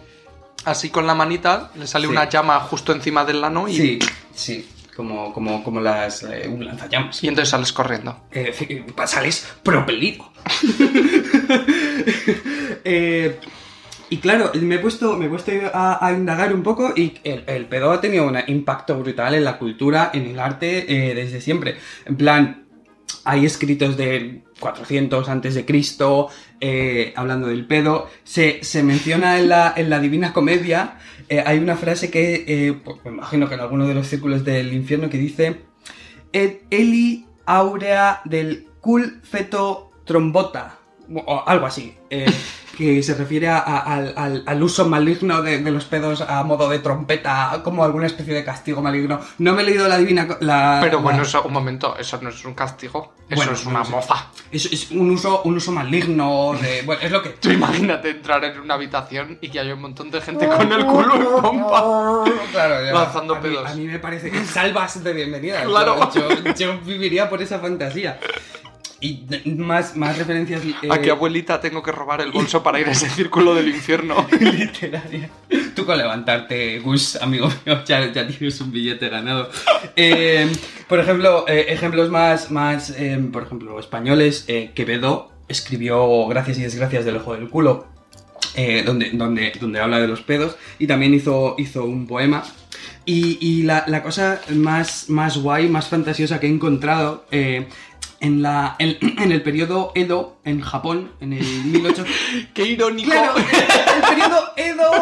así 0.64 0.90
con 0.90 1.06
la 1.06 1.14
manita, 1.14 1.70
le 1.76 1.86
sale 1.86 2.06
Sí. 2.06 2.12
una 2.12 2.28
llama 2.28 2.58
justo 2.60 2.92
encima 2.92 3.24
del 3.24 3.40
lano 3.40 3.68
y, 3.68 3.76
Sí, 3.76 3.98
sí. 4.34 4.68
Como, 4.96 5.32
como, 5.32 5.62
como 5.62 5.80
las, 5.80 6.22
eh, 6.22 6.48
un 6.48 6.64
lanzallamas. 6.64 7.22
y 7.22 7.28
entonces 7.28 7.50
sales 7.50 7.72
corriendo. 7.72 8.24
Eh, 8.32 8.54
sales 9.06 9.46
propelido. 9.62 10.32
Eh, 12.84 13.38
Y 14.08 14.18
claro, 14.18 14.52
me 14.54 14.76
he 14.76 14.78
puesto, 14.78 15.16
me 15.16 15.26
he 15.26 15.28
puesto 15.28 15.50
a, 15.74 16.06
a 16.06 16.12
indagar 16.12 16.54
un 16.54 16.62
poco 16.62 16.92
y 16.96 17.14
el, 17.24 17.42
el 17.48 17.66
pedo 17.66 17.90
ha 17.90 18.00
tenido 18.00 18.24
un 18.26 18.38
impacto 18.46 18.96
brutal 18.96 19.34
en 19.34 19.42
la 19.44 19.58
cultura, 19.58 20.10
en 20.14 20.26
el 20.26 20.38
arte, 20.38 21.10
eh, 21.10 21.14
desde 21.14 21.40
siempre. 21.40 21.76
En 22.04 22.16
plan, 22.16 22.66
hay 23.24 23.44
escritos 23.44 23.96
de 23.96 24.42
400 24.60 25.28
antes 25.28 25.56
de 25.56 25.64
Cristo, 25.64 26.28
eh, 26.60 27.12
hablando 27.16 27.48
del 27.48 27.66
pedo. 27.66 28.08
Se, 28.24 28.62
se 28.62 28.82
menciona 28.82 29.38
en 29.38 29.48
la, 29.48 29.72
en 29.76 29.90
la 29.90 30.00
Divina 30.00 30.32
Comedia, 30.32 30.98
eh, 31.28 31.42
hay 31.44 31.58
una 31.58 31.76
frase 31.76 32.10
que, 32.10 32.44
eh, 32.46 32.72
pues, 32.72 32.98
me 33.04 33.10
imagino 33.10 33.48
que 33.48 33.54
en 33.54 33.60
alguno 33.60 33.86
de 33.86 33.94
los 33.94 34.06
círculos 34.06 34.44
del 34.44 34.72
infierno, 34.72 35.10
que 35.10 35.18
dice, 35.18 35.62
Et 36.32 36.62
eli 36.70 37.26
aurea 37.46 38.20
del 38.24 38.68
cul 38.80 39.20
feto 39.22 39.90
trombota, 40.04 40.78
o 41.08 41.42
algo 41.46 41.66
así. 41.66 41.94
que 42.76 43.02
se 43.02 43.14
refiere 43.14 43.48
a- 43.48 43.58
a- 43.58 43.78
al, 44.16 44.42
al- 44.46 44.62
uso 44.62 44.86
maligno 44.88 45.42
de, 45.42 45.58
de 45.58 45.70
los 45.70 45.84
pedos 45.86 46.20
a 46.20 46.42
modo 46.44 46.68
de 46.68 46.78
trompeta, 46.80 47.60
como 47.64 47.82
alguna 47.84 48.06
especie 48.06 48.34
de 48.34 48.44
castigo 48.44 48.82
maligno. 48.82 49.20
No 49.38 49.54
me 49.54 49.62
he 49.62 49.64
leído 49.64 49.88
la 49.88 49.96
divina... 49.98 50.28
La, 50.40 50.78
Pero 50.82 51.00
bueno, 51.00 51.20
la- 51.20 51.24
eso, 51.24 51.42
un 51.44 51.52
momento, 51.52 51.96
eso 51.98 52.18
no 52.20 52.28
es 52.28 52.44
un 52.44 52.54
castigo, 52.54 53.14
eso 53.28 53.36
Bueno, 53.36 53.52
es 53.52 53.64
una 53.66 53.84
sí. 53.84 53.90
mofa. 53.92 54.26
Es, 54.52 54.66
es 54.66 54.90
un 54.90 55.10
uso, 55.10 55.42
un 55.44 55.56
uso 55.56 55.72
maligno 55.72 56.54
de. 56.60 56.82
Bueno, 56.82 57.02
es 57.02 57.10
lo 57.10 57.22
que. 57.22 57.30
Tú 57.40 57.50
imagínate 57.50 58.10
entrar 58.10 58.44
en 58.44 58.60
una 58.60 58.74
habitación 58.74 59.38
y 59.40 59.48
que 59.48 59.58
haya 59.58 59.74
un 59.74 59.80
montón 59.80 60.10
de 60.10 60.20
gente 60.20 60.46
con 60.46 60.70
el 60.72 60.84
culo 60.86 61.16
en 61.16 61.24
pompa. 61.42 62.24
Claro, 62.52 62.84
ya. 62.84 62.92
Lanzando 62.92 63.34
a 63.34 63.40
mí, 63.40 63.48
pedos. 63.48 63.68
A 63.70 63.74
mí 63.74 63.84
me 63.86 63.98
parece 63.98 64.30
que 64.30 64.44
salvas 64.44 65.02
de 65.02 65.12
bienvenida. 65.12 65.62
Claro. 65.64 66.08
Yo, 66.14 66.28
yo- 66.30 66.54
yo 66.54 66.78
viviría 66.80 67.28
por 67.28 67.42
esa 67.42 67.58
fantasía. 67.58 68.18
Y 69.00 69.24
más, 69.44 69.94
más 69.94 70.16
referencias. 70.16 70.62
eh, 70.64 70.88
¿A 70.90 71.00
qué 71.00 71.10
abuelita 71.10 71.60
tengo 71.60 71.82
que 71.82 71.92
robar 71.92 72.22
el 72.22 72.32
bolso 72.32 72.62
para 72.62 72.80
ir 72.80 72.88
a 72.88 72.92
ese 72.92 73.10
círculo 73.10 73.54
del 73.54 73.68
infierno? 73.68 74.26
literaria. 74.40 75.28
Tú 75.74 75.84
con 75.84 75.98
levantarte, 75.98 76.78
Gus, 76.80 77.16
amigo 77.16 77.48
mío, 77.64 77.82
ya, 77.86 78.10
ya 78.10 78.26
tienes 78.26 78.60
un 78.60 78.72
billete 78.72 79.08
ganado. 79.10 79.50
Eh, 79.96 80.50
por 80.88 80.98
ejemplo, 80.98 81.44
eh, 81.46 81.66
ejemplos 81.68 82.10
más, 82.10 82.50
más 82.50 82.90
eh, 82.90 83.18
por 83.30 83.42
ejemplo, 83.42 83.78
españoles. 83.78 84.44
eh, 84.48 84.70
Quevedo 84.74 85.30
escribió 85.48 86.26
Gracias 86.28 86.58
y 86.58 86.62
desgracias 86.62 87.04
del 87.04 87.16
ojo 87.18 87.34
del 87.34 87.48
culo, 87.50 87.86
donde, 88.86 89.10
donde, 89.10 89.52
donde 89.60 89.78
habla 89.80 90.00
de 90.00 90.08
los 90.08 90.22
pedos, 90.22 90.56
y 90.78 90.86
también 90.86 91.12
hizo, 91.12 91.54
hizo 91.58 91.84
un 91.84 92.06
poema. 92.06 92.42
Y, 93.04 93.38
y 93.40 93.62
la, 93.62 93.84
la 93.86 94.02
cosa 94.02 94.40
más, 94.48 95.08
más 95.10 95.36
guay, 95.36 95.68
más 95.68 95.88
fantasiosa 95.88 96.40
que 96.40 96.46
he 96.48 96.50
encontrado 96.50 97.24
eh, 97.30 97.68
en, 98.20 98.42
la, 98.42 98.76
en, 98.78 98.96
en 99.18 99.32
el 99.32 99.42
periodo 99.42 99.92
Edo, 99.94 100.38
en 100.44 100.60
Japón, 100.60 101.12
en 101.20 101.32
el 101.32 101.44
1800... 101.64 102.14
¡Qué 102.54 102.64
irónico! 102.64 103.10
Claro, 103.10 103.34
el 103.36 104.02
periodo 104.08 104.44
Edo. 104.56 104.92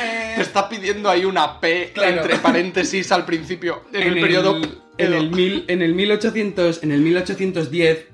eh, 0.00 0.32
Te 0.36 0.42
está 0.42 0.68
pidiendo 0.68 1.08
ahí 1.10 1.24
una 1.24 1.60
P 1.60 1.90
Claro. 1.94 2.22
entre 2.22 2.36
paréntesis 2.38 3.10
al 3.12 3.24
principio. 3.24 3.82
En, 3.92 4.02
el 4.02 4.20
periodo. 4.20 4.60
en 4.98 5.12
el, 5.14 5.30
mil- 5.30 5.64
en 5.68 5.82
el 5.82 5.94
1800, 5.94 6.82
en 6.82 6.92
el 6.92 7.00
1810 7.00 8.06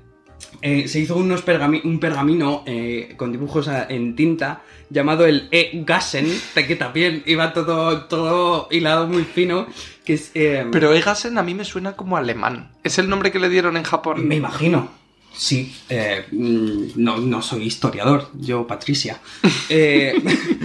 eh, 0.63 0.87
se 0.87 0.99
hizo 0.99 1.15
unos 1.15 1.45
pergami- 1.45 1.81
un 1.83 1.99
pergamino 1.99 2.63
eh, 2.65 3.13
con 3.17 3.31
dibujos 3.31 3.69
en 3.89 4.15
tinta 4.15 4.63
llamado 4.89 5.25
el 5.25 5.47
E-Gassen, 5.51 6.25
que 6.55 6.75
también 6.75 7.23
iba 7.25 7.53
todo, 7.53 8.05
todo 8.05 8.67
hilado 8.71 9.07
muy 9.07 9.23
fino, 9.23 9.67
que 10.11 10.15
es... 10.15 10.31
eh, 10.33 10.65
Pero 10.71 10.93
Egasen 10.93 11.37
a 11.37 11.43
mí 11.43 11.53
me 11.53 11.63
suena 11.65 11.93
como 11.95 12.17
alemán. 12.17 12.71
Es 12.83 12.97
el 12.99 13.07
nombre 13.09 13.31
que 13.31 13.39
le 13.39 13.49
dieron 13.49 13.77
en 13.77 13.83
Japón. 13.83 14.27
Me 14.27 14.35
imagino. 14.35 14.89
Sí, 15.33 15.73
eh, 15.89 16.25
mm, 16.31 16.91
no, 16.97 17.17
no 17.17 17.41
soy 17.41 17.63
historiador, 17.63 18.29
yo 18.33 18.67
Patricia. 18.67 19.19
Eh, 19.69 20.13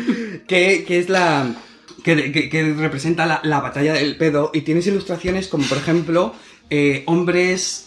que, 0.48 0.84
que 0.86 0.98
es 0.98 1.08
la. 1.08 1.54
Que, 2.02 2.32
que- 2.32 2.48
que 2.48 2.75
representa 2.75 3.25
la, 3.26 3.40
la 3.44 3.60
batalla 3.60 3.92
del 3.94 4.16
pedo 4.16 4.50
y 4.52 4.60
tienes 4.62 4.86
ilustraciones 4.88 5.47
como, 5.49 5.64
por 5.66 5.78
ejemplo, 5.78 6.34
eh, 6.71 7.02
hombres 7.06 7.86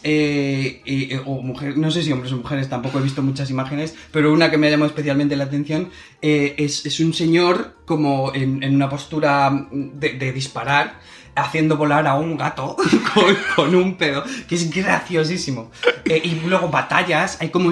o 1.25 1.41
mujeres, 1.41 1.75
no 1.77 1.89
sé 1.91 2.03
si 2.03 2.11
hombres 2.13 2.31
o 2.33 2.37
mujeres, 2.37 2.69
tampoco 2.69 2.99
he 2.99 3.01
visto 3.01 3.21
muchas 3.21 3.49
imágenes, 3.49 3.95
pero 4.11 4.31
una 4.33 4.49
que 4.51 4.57
me 4.57 4.67
ha 4.67 4.71
llamado 4.71 4.89
especialmente 4.89 5.35
la 5.37 5.45
atención 5.45 5.89
es, 6.21 6.85
es 6.85 6.99
un 7.01 7.13
señor 7.13 7.75
como 7.85 8.33
en, 8.33 8.63
en 8.63 8.75
una 8.75 8.89
postura 8.89 9.67
de, 9.71 10.13
de 10.13 10.31
disparar, 10.33 10.99
haciendo 11.35 11.77
volar 11.77 12.07
a 12.07 12.15
un 12.15 12.37
gato 12.37 12.75
con, 13.55 13.75
un 13.75 13.95
pedo, 13.95 14.23
que 14.47 14.55
es 14.55 14.69
graciosísimo. 14.69 15.71
Eh, 16.05 16.21
y 16.23 16.39
luego 16.47 16.69
batallas, 16.69 17.37
hay 17.41 17.49
como 17.49 17.71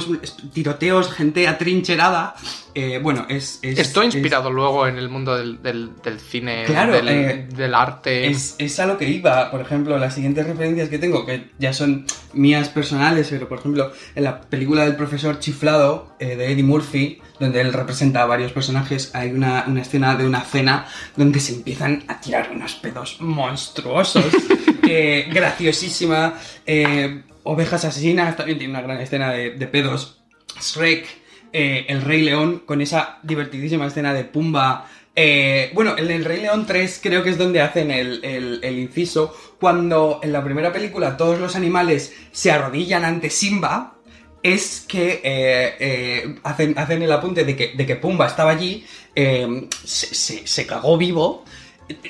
tiroteos, 0.53 1.11
gente 1.11 1.47
atrincherada. 1.47 2.35
Eh, 2.75 2.99
bueno, 3.01 3.25
es... 3.29 3.57
es- 3.63 3.79
Esto 3.79 4.01
ha 4.01 4.05
es- 4.05 4.13
inspirado 4.13 4.51
luego 4.51 4.87
en 4.87 4.97
el 4.97 5.09
mundo 5.09 5.35
del, 5.35 5.61
del- 5.63 5.91
del 6.03 6.19
cine, 6.19 6.63
Claro, 6.65 6.93
del, 6.93 7.07
eh, 7.07 7.47
del 7.55 7.73
arte. 7.73 8.27
Es, 8.27 8.55
es 8.59 8.79
a 8.79 8.85
lo 8.85 8.97
que 8.97 9.09
iba. 9.09 9.49
Por 9.49 9.61
ejemplo, 9.61 9.97
las 9.97 10.13
siguientes 10.13 10.45
referencias 10.45 10.89
que 10.89 10.99
tengo, 10.99 11.25
que 11.25 11.49
ya 11.57 11.73
son 11.73 12.05
mías 12.33 12.69
personales, 12.69 13.27
pero 13.31 13.47
por 13.49 13.59
ejemplo, 13.59 13.91
en 14.15 14.23
la 14.23 14.41
película 14.41 14.83
del 14.83 14.95
profesor 14.95 15.39
chiflado 15.39 16.15
de 16.19 16.51
Eddie 16.51 16.63
Murphy, 16.63 17.19
donde 17.39 17.61
él 17.61 17.73
representa 17.73 18.21
a 18.23 18.25
varios 18.25 18.51
personajes, 18.51 19.13
hay 19.15 19.31
una, 19.31 19.65
una 19.67 19.81
escena 19.81 20.15
de 20.15 20.25
una 20.27 20.41
cena 20.41 20.85
donde 21.15 21.39
se 21.39 21.53
empiezan 21.55 22.03
a 22.07 22.19
tirar 22.21 22.51
unos 22.51 22.75
pedos 22.75 23.17
monstruosos. 23.21 24.25
eh, 24.87 25.27
graciosísima. 25.31 26.35
eh, 26.65 27.23
Ovejas 27.47 27.86
asesinas 27.86 28.36
también 28.36 28.57
tiene 28.57 28.73
una 28.73 28.81
gran 28.83 28.99
escena 29.01 29.31
de, 29.31 29.51
de 29.51 29.67
pedos. 29.67 30.21
Shrek, 30.62 31.05
eh, 31.53 31.86
El 31.89 32.01
Rey 32.01 32.21
León, 32.21 32.63
con 32.65 32.81
esa 32.81 33.19
divertidísima 33.23 33.88
escena 33.88 34.13
de 34.13 34.23
Pumba. 34.25 34.86
Eh, 35.15 35.71
bueno, 35.73 35.97
en 35.97 36.12
El 36.12 36.25
Rey 36.25 36.41
León 36.41 36.65
3 36.67 36.99
creo 37.01 37.23
que 37.23 37.31
es 37.31 37.38
donde 37.38 37.62
hacen 37.62 37.89
el, 37.91 38.23
el- 38.23 38.60
el 38.63 38.77
inciso. 38.79 39.36
Cuando 39.60 40.19
en 40.23 40.31
la 40.31 40.43
primera 40.43 40.71
película 40.71 41.17
todos 41.17 41.39
los 41.39 41.55
animales 41.55 42.13
se 42.31 42.51
arrodillan 42.51 43.03
ante 43.05 43.29
Simba, 43.29 43.95
es 44.43 44.86
que 44.88 45.21
eh, 45.23 45.75
eh, 45.79 46.36
hacen, 46.43 46.77
hacen 46.77 47.01
el 47.01 47.12
apunte 47.12 47.43
de 47.43 47.55
que, 47.55 47.73
de 47.75 47.86
que 47.86 47.95
Pumba 47.95 48.27
estaba 48.27 48.51
allí, 48.51 48.86
eh, 49.15 49.67
se, 49.83 50.13
se- 50.13 50.45
se 50.47 50.67
cagó 50.67 50.97
vivo, 50.97 51.43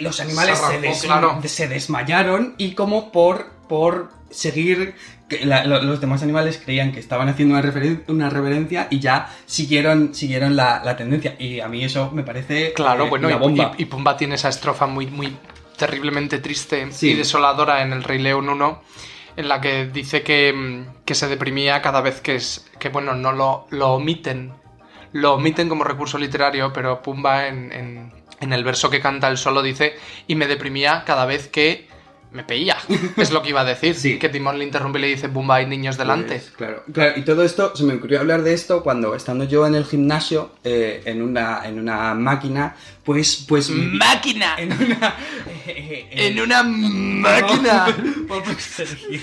los 0.01 0.19
animales 0.19 0.59
Se 0.59 1.07
claro. 1.07 1.39
se 1.45 1.67
desmayaron 1.67 2.55
y 2.57 2.71
como 2.73 3.11
por, 3.11 3.51
por 3.69 4.09
seguir, 4.29 4.95
que 5.27 5.45
la- 5.45 5.65
lo- 5.65 5.81
los 5.81 5.99
demás 5.99 6.23
animales 6.23 6.61
creían 6.63 6.91
que 6.91 6.99
estaban 6.99 7.27
haciendo 7.29 7.55
una, 7.55 7.63
referen- 7.63 8.03
una 8.07 8.29
reverencia 8.29 8.87
y 8.89 8.99
ya 8.99 9.29
siguieron, 9.45 10.13
siguieron 10.15 10.55
la, 10.55 10.81
la 10.83 10.95
tendencia. 10.95 11.35
Y 11.39 11.59
a 11.59 11.67
mí 11.67 11.83
eso 11.83 12.11
me 12.11 12.23
parece 12.23 12.73
Claro, 12.73 13.05
eh, 13.05 13.09
bueno, 13.09 13.27
una 13.27 13.37
bomba. 13.37 13.73
y- 13.77 13.83
y 13.83 13.85
Pumba 13.85 14.15
tiene 14.17 14.35
esa 14.35 14.49
estrofa 14.49 14.87
muy, 14.87 15.07
muy 15.07 15.35
terriblemente 15.77 16.39
triste 16.39 16.87
Sí. 16.91 17.11
y 17.11 17.13
desoladora 17.13 17.81
en 17.83 17.93
el 17.93 18.03
Rey 18.03 18.19
León 18.19 18.49
1, 18.49 18.81
en 19.35 19.47
la 19.47 19.61
que 19.61 19.85
dice 19.87 20.23
que, 20.23 20.53
mm, 20.53 21.03
que 21.05 21.13
se 21.15 21.27
deprimía 21.27 21.81
cada 21.81 22.01
vez 22.01 22.21
que 22.21 22.35
es. 22.35 22.65
que 22.79 22.89
bueno, 22.89 23.13
no 23.13 23.31
lo, 23.31 23.67
lo 23.71 23.93
omiten. 23.93 24.53
Lo 25.13 25.33
omiten 25.35 25.67
como 25.69 25.83
recurso 25.83 26.17
literario, 26.17 26.71
pero 26.73 27.01
Pumba 27.01 27.47
en, 27.47 27.71
en- 27.71 28.11
en 28.39 28.53
el 28.53 28.63
verso 28.63 28.89
que 28.89 28.99
canta 29.01 29.27
él 29.29 29.37
solo 29.37 29.61
dice. 29.63 29.95
Y 30.27 30.35
me 30.35 30.47
deprimía 30.47 31.03
cada 31.05 31.25
vez 31.25 31.47
que 31.47 31.86
me 32.31 32.43
peía. 32.43 32.77
Es 33.17 33.31
lo 33.31 33.41
que 33.41 33.49
iba 33.49 33.61
a 33.61 33.65
decir. 33.65 33.95
Sí. 33.95 34.19
Que 34.19 34.29
Timón 34.29 34.57
le 34.57 34.65
interrumpe 34.65 34.99
y 34.99 35.01
le 35.01 35.07
dice, 35.07 35.29
Pumba, 35.29 35.55
hay 35.55 35.65
niños 35.65 35.97
delante. 35.97 36.35
Pues, 36.35 36.51
claro, 36.51 36.83
claro, 36.93 37.19
y 37.19 37.23
todo 37.23 37.43
esto, 37.43 37.75
se 37.75 37.83
me 37.83 37.95
ocurrió 37.95 38.19
hablar 38.19 38.43
de 38.43 38.53
esto 38.53 38.83
cuando 38.83 39.15
estando 39.15 39.43
yo 39.45 39.65
en 39.65 39.75
el 39.75 39.85
gimnasio, 39.85 40.51
eh, 40.63 41.01
en, 41.05 41.21
una, 41.21 41.61
en 41.65 41.79
una 41.79 42.13
máquina, 42.13 42.75
pues, 43.03 43.45
pues... 43.47 43.69
¡Máquina! 43.69 44.55
En 44.57 44.71
una... 44.73 45.15
eh, 45.65 46.07
eh, 46.11 46.27
¡En 46.27 46.39
una 46.39 46.63
máquina! 46.63 47.85
Seguir, 48.57 49.21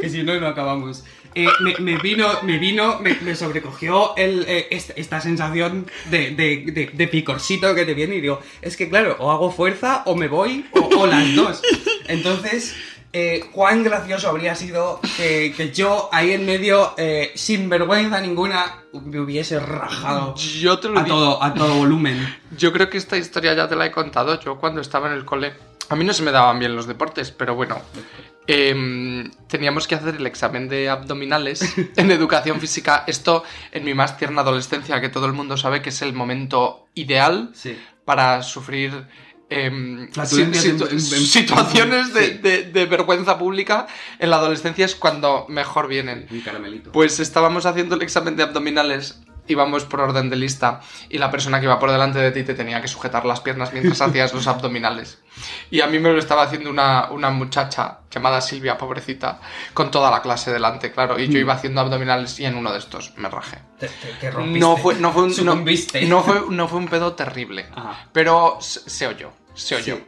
que 0.00 0.08
si 0.08 0.22
no, 0.22 0.38
no 0.40 0.46
acabamos. 0.46 1.04
Eh, 1.34 1.46
me, 1.60 1.74
me 1.78 1.96
vino, 1.98 2.26
me 2.42 2.58
vino, 2.58 2.98
me, 3.00 3.14
me 3.20 3.36
sobrecogió 3.36 4.16
el, 4.16 4.44
eh, 4.48 4.66
esta, 4.70 4.92
esta 4.96 5.20
sensación 5.20 5.86
de, 6.10 6.30
de, 6.30 6.64
de- 6.72 6.90
de 6.92 7.08
picorcito 7.08 7.74
que 7.74 7.84
te 7.84 7.94
viene 7.94 8.16
y 8.16 8.20
digo, 8.20 8.40
es 8.62 8.76
que 8.76 8.88
claro, 8.88 9.16
o 9.20 9.30
hago 9.30 9.50
fuerza 9.50 10.02
o 10.06 10.16
me 10.16 10.26
voy 10.28 10.64
o, 10.72 10.80
o 11.00 11.06
las 11.06 11.34
dos. 11.36 11.62
Entonces, 12.08 12.74
eh, 13.12 13.44
cuán 13.52 13.84
gracioso 13.84 14.28
habría 14.28 14.54
sido 14.54 15.00
que, 15.16 15.52
que 15.56 15.70
yo 15.72 16.08
ahí 16.12 16.32
en 16.32 16.44
medio, 16.46 16.94
eh, 16.96 17.30
sin 17.34 17.68
vergüenza 17.68 18.20
ninguna, 18.20 18.82
me 18.92 19.20
hubiese 19.20 19.60
rajado 19.60 20.34
Yo 20.36 20.78
te 20.78 20.88
lo 20.88 20.98
a 20.98 21.04
digo. 21.04 21.16
todo, 21.16 21.42
a 21.42 21.54
todo 21.54 21.74
volumen. 21.74 22.36
Yo 22.56 22.72
creo 22.72 22.90
que 22.90 22.98
esta 22.98 23.16
historia 23.16 23.54
ya 23.54 23.68
te 23.68 23.76
la 23.76 23.86
he 23.86 23.90
contado. 23.92 24.38
Yo 24.40 24.56
cuando 24.58 24.80
estaba 24.80 25.06
en 25.08 25.14
el 25.14 25.24
cole, 25.24 25.52
a 25.88 25.96
mí 25.96 26.04
no 26.04 26.12
se 26.12 26.22
me 26.22 26.32
daban 26.32 26.58
bien 26.58 26.74
los 26.74 26.86
deportes, 26.86 27.30
pero 27.30 27.54
bueno, 27.54 27.78
em, 28.48 29.30
teníamos 29.46 29.86
que 29.86 29.94
hacer 29.94 30.16
el 30.16 30.26
examen 30.26 30.68
de 30.68 30.88
abdominales 30.88 31.60
en 31.96 32.10
educación 32.10 32.58
física. 32.60 33.04
Esto 33.06 33.44
en 33.70 33.84
mi 33.84 33.94
más 33.94 34.16
tierna 34.16 34.40
adolescencia, 34.40 35.00
que 35.00 35.08
todo 35.10 35.26
el 35.26 35.32
mundo 35.34 35.56
sabe 35.56 35.82
que 35.82 35.90
es 35.90 36.02
el 36.02 36.12
momento 36.14 36.88
ideal 36.94 37.50
Sí. 37.54 37.78
para 38.04 38.42
sufrir 38.42 39.06
em, 39.50 40.10
situ- 40.12 40.98
situaciones 40.98 42.12
de- 42.42 42.64
de 42.64 42.86
vergüenza 42.86 43.38
pública. 43.38 43.86
En 44.18 44.30
la 44.30 44.36
adolescencia 44.36 44.84
es 44.84 44.94
cuando 44.94 45.46
mejor 45.48 45.86
vienen. 45.88 46.26
Un 46.30 46.40
caramelito. 46.40 46.90
Pues 46.92 47.20
estábamos 47.20 47.64
haciendo 47.66 47.94
el 47.94 48.02
examen 48.02 48.36
de 48.36 48.42
abdominales 48.42 49.20
íbamos 49.48 49.84
por 49.84 50.00
orden 50.00 50.30
de 50.30 50.36
lista 50.36 50.80
y 51.08 51.18
la 51.18 51.30
persona 51.30 51.58
que 51.60 51.66
iba 51.66 51.78
por 51.78 51.90
delante 51.90 52.18
de 52.18 52.30
ti 52.30 52.42
te 52.44 52.54
tenía 52.54 52.80
que 52.80 52.88
sujetar 52.88 53.24
las 53.24 53.40
piernas 53.40 53.72
mientras 53.72 54.00
hacías 54.00 54.32
los 54.34 54.46
abdominales. 54.46 55.18
Y 55.70 55.80
a 55.80 55.86
mí 55.86 55.98
me 55.98 56.10
lo 56.12 56.18
estaba 56.18 56.42
haciendo 56.42 56.70
una, 56.70 57.10
una 57.10 57.30
muchacha 57.30 57.98
llamada 58.10 58.40
Silvia, 58.40 58.76
pobrecita, 58.78 59.40
con 59.74 59.90
toda 59.90 60.10
la 60.10 60.20
clase 60.22 60.52
delante, 60.52 60.90
claro. 60.92 61.18
Y 61.18 61.28
yo 61.28 61.38
iba 61.38 61.54
haciendo 61.54 61.80
abdominales 61.80 62.38
y 62.40 62.44
en 62.46 62.56
uno 62.56 62.72
de 62.72 62.78
estos 62.78 63.12
me 63.16 63.28
rajé. 63.28 63.58
Te, 63.78 63.88
te- 63.88 64.12
te 64.20 64.30
rompiste. 64.30 64.58
No 64.60 64.76
fue, 64.76 64.94
no, 64.96 65.12
fue 65.12 65.22
un, 65.24 65.28
no, 66.08 66.22
fue, 66.22 66.42
no 66.50 66.68
fue 66.68 66.78
un 66.78 66.88
pedo 66.88 67.12
terrible, 67.14 67.66
Ajá. 67.74 68.08
pero 68.12 68.58
se, 68.60 68.88
se 68.90 69.06
oyó, 69.06 69.30
se 69.54 69.76
oyó. 69.76 69.98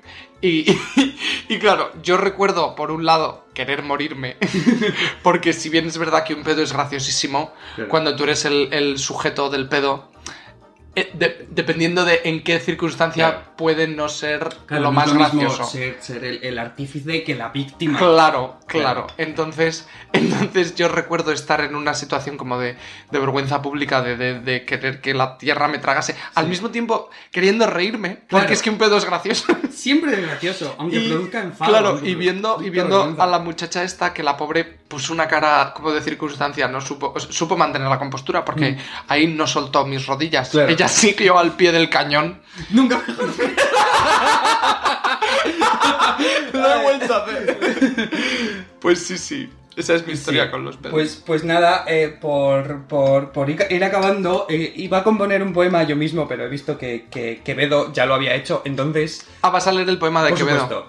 Y, 0.43 0.65
y 1.49 1.59
claro, 1.59 1.93
yo 2.03 2.17
recuerdo, 2.17 2.75
por 2.75 2.91
un 2.91 3.05
lado, 3.05 3.47
querer 3.67 3.83
morirme, 3.83 4.37
porque 5.23 5.53
si 5.53 5.69
bien 5.69 5.87
es 5.87 5.99
verdad 5.99 6.25
que 6.25 6.35
un 6.35 6.43
pedo 6.43 6.63
es 6.63 6.73
graciosísimo, 6.73 7.53
Claro. 7.75 7.91
cuando 7.91 8.17
tú 8.17 8.25
eres 8.25 8.45
el, 8.45 8.69
el 8.73 8.99
sujeto 8.99 9.51
del 9.51 9.69
pedo, 9.69 10.11
eh, 10.97 11.09
de- 11.15 11.47
dependiendo 11.51 12.05
de 12.05 12.23
en 12.25 12.43
qué 12.43 12.59
circunstancia 12.59 13.29
Claro. 13.31 13.57
puede 13.57 13.87
no 13.87 14.09
ser 14.09 14.49
Claro, 14.67 14.83
lo 14.85 14.89
no 14.89 14.93
más 14.93 15.07
es 15.07 15.15
mismo 15.15 15.39
gracioso. 15.41 15.65
Ser, 15.65 15.97
ser 16.01 16.25
el, 16.25 16.43
el 16.43 16.59
artífice 16.59 17.23
que 17.23 17.37
la 17.37 17.51
víctima. 17.51 17.97
Claro, 17.99 18.59
claro. 18.67 19.07
Claro. 19.07 19.07
Entonces, 19.17 19.87
entonces 20.13 20.75
yo 20.75 20.89
recuerdo 20.89 21.31
estar 21.31 21.61
en 21.61 21.77
una 21.77 21.95
situación 21.95 22.37
como 22.37 22.59
de, 22.59 22.77
de 23.13 23.19
vergüenza 23.21 23.63
pública, 23.63 24.03
de, 24.03 24.17
de- 24.17 24.41
de 24.41 24.65
querer 24.65 25.01
que 25.01 25.15
la 25.15 25.39
tierra 25.39 25.69
me 25.69 25.79
tragase, 25.79 26.17
al 26.35 26.49
mismo 26.49 26.71
tiempo 26.71 27.09
queriendo 27.31 27.67
reírme, 27.69 28.23
porque 28.29 28.55
es 28.55 28.61
que 28.63 28.71
un 28.71 28.79
pedo 28.79 28.97
es 28.97 29.05
gracioso. 29.05 29.45
Siempre 29.73 30.13
es 30.15 30.23
gracioso, 30.23 30.75
aunque 30.79 30.99
Y- 30.99 31.09
produzca 31.09 31.43
enfado. 31.43 31.71
Claro, 31.71 32.01
y 32.03 32.15
viendo, 32.15 32.61
y 32.63 32.71
viendo 32.71 33.15
a 33.19 33.27
la 33.27 33.39
muchacha 33.39 33.83
esta 33.83 34.13
que 34.13 34.23
la 34.23 34.37
pobre 34.37 34.65
puso 34.65 35.13
una 35.13 35.27
cara 35.29 35.73
como 35.75 35.93
de 35.93 36.01
circunstancia, 36.01 36.67
no 36.69 36.81
supo, 36.81 37.19
supo 37.19 37.57
mantener 37.57 37.89
la 37.89 37.99
compostura 37.99 38.45
porque 38.45 38.77
ahí 39.09 39.27
no 39.29 39.47
soltó 39.47 39.87
mis 39.87 40.07
rodillas. 40.07 40.49
Mm. 40.49 40.53
Claro. 40.53 40.69
Ella 40.73 40.89
siguió 40.89 41.39
al 41.39 41.53
pie 41.53 41.73
del 41.73 41.89
cañón. 41.89 42.41
Nunca 42.71 43.01
Lo 46.53 46.75
he 46.75 46.83
vuelto 46.83 47.15
a 47.15 47.19
hacer. 47.25 47.90
Pues 48.81 48.99
sí, 49.07 49.19
sí. 49.19 49.49
Esa 49.77 49.95
es 49.95 50.07
mi 50.07 50.13
historia 50.15 50.45
Sí. 50.47 50.51
con 50.51 50.65
los 50.65 50.77
pedos. 50.77 50.91
Pues, 50.93 51.23
pues 51.25 51.45
nada, 51.45 51.85
eh, 51.87 52.15
por, 52.21 52.83
por, 52.87 53.31
por 53.33 53.49
ir 53.49 53.85
acabando, 53.85 54.47
eh, 54.49 54.73
iba 54.77 54.99
a 54.99 55.05
componer 55.05 55.43
un 55.43 55.53
poema 55.53 55.85
yo 55.85 55.97
mismo, 55.97 56.27
pero 56.27 56.45
he 56.45 56.49
visto 56.49 56.77
que, 56.77 57.07
que 57.11 57.41
Quevedo 57.45 57.93
ya 57.93 58.05
lo 58.05 58.15
había 58.15 58.35
hecho, 58.35 58.63
entonces, 58.65 59.27
Ah, 59.43 59.51
vas 59.51 59.67
a 59.69 59.73
leer 59.73 59.89
el 59.89 59.99
poema 59.99 60.23
de 60.25 60.31
por 60.31 60.39
Quevedo. 60.39 60.61
supuesto, 60.61 60.87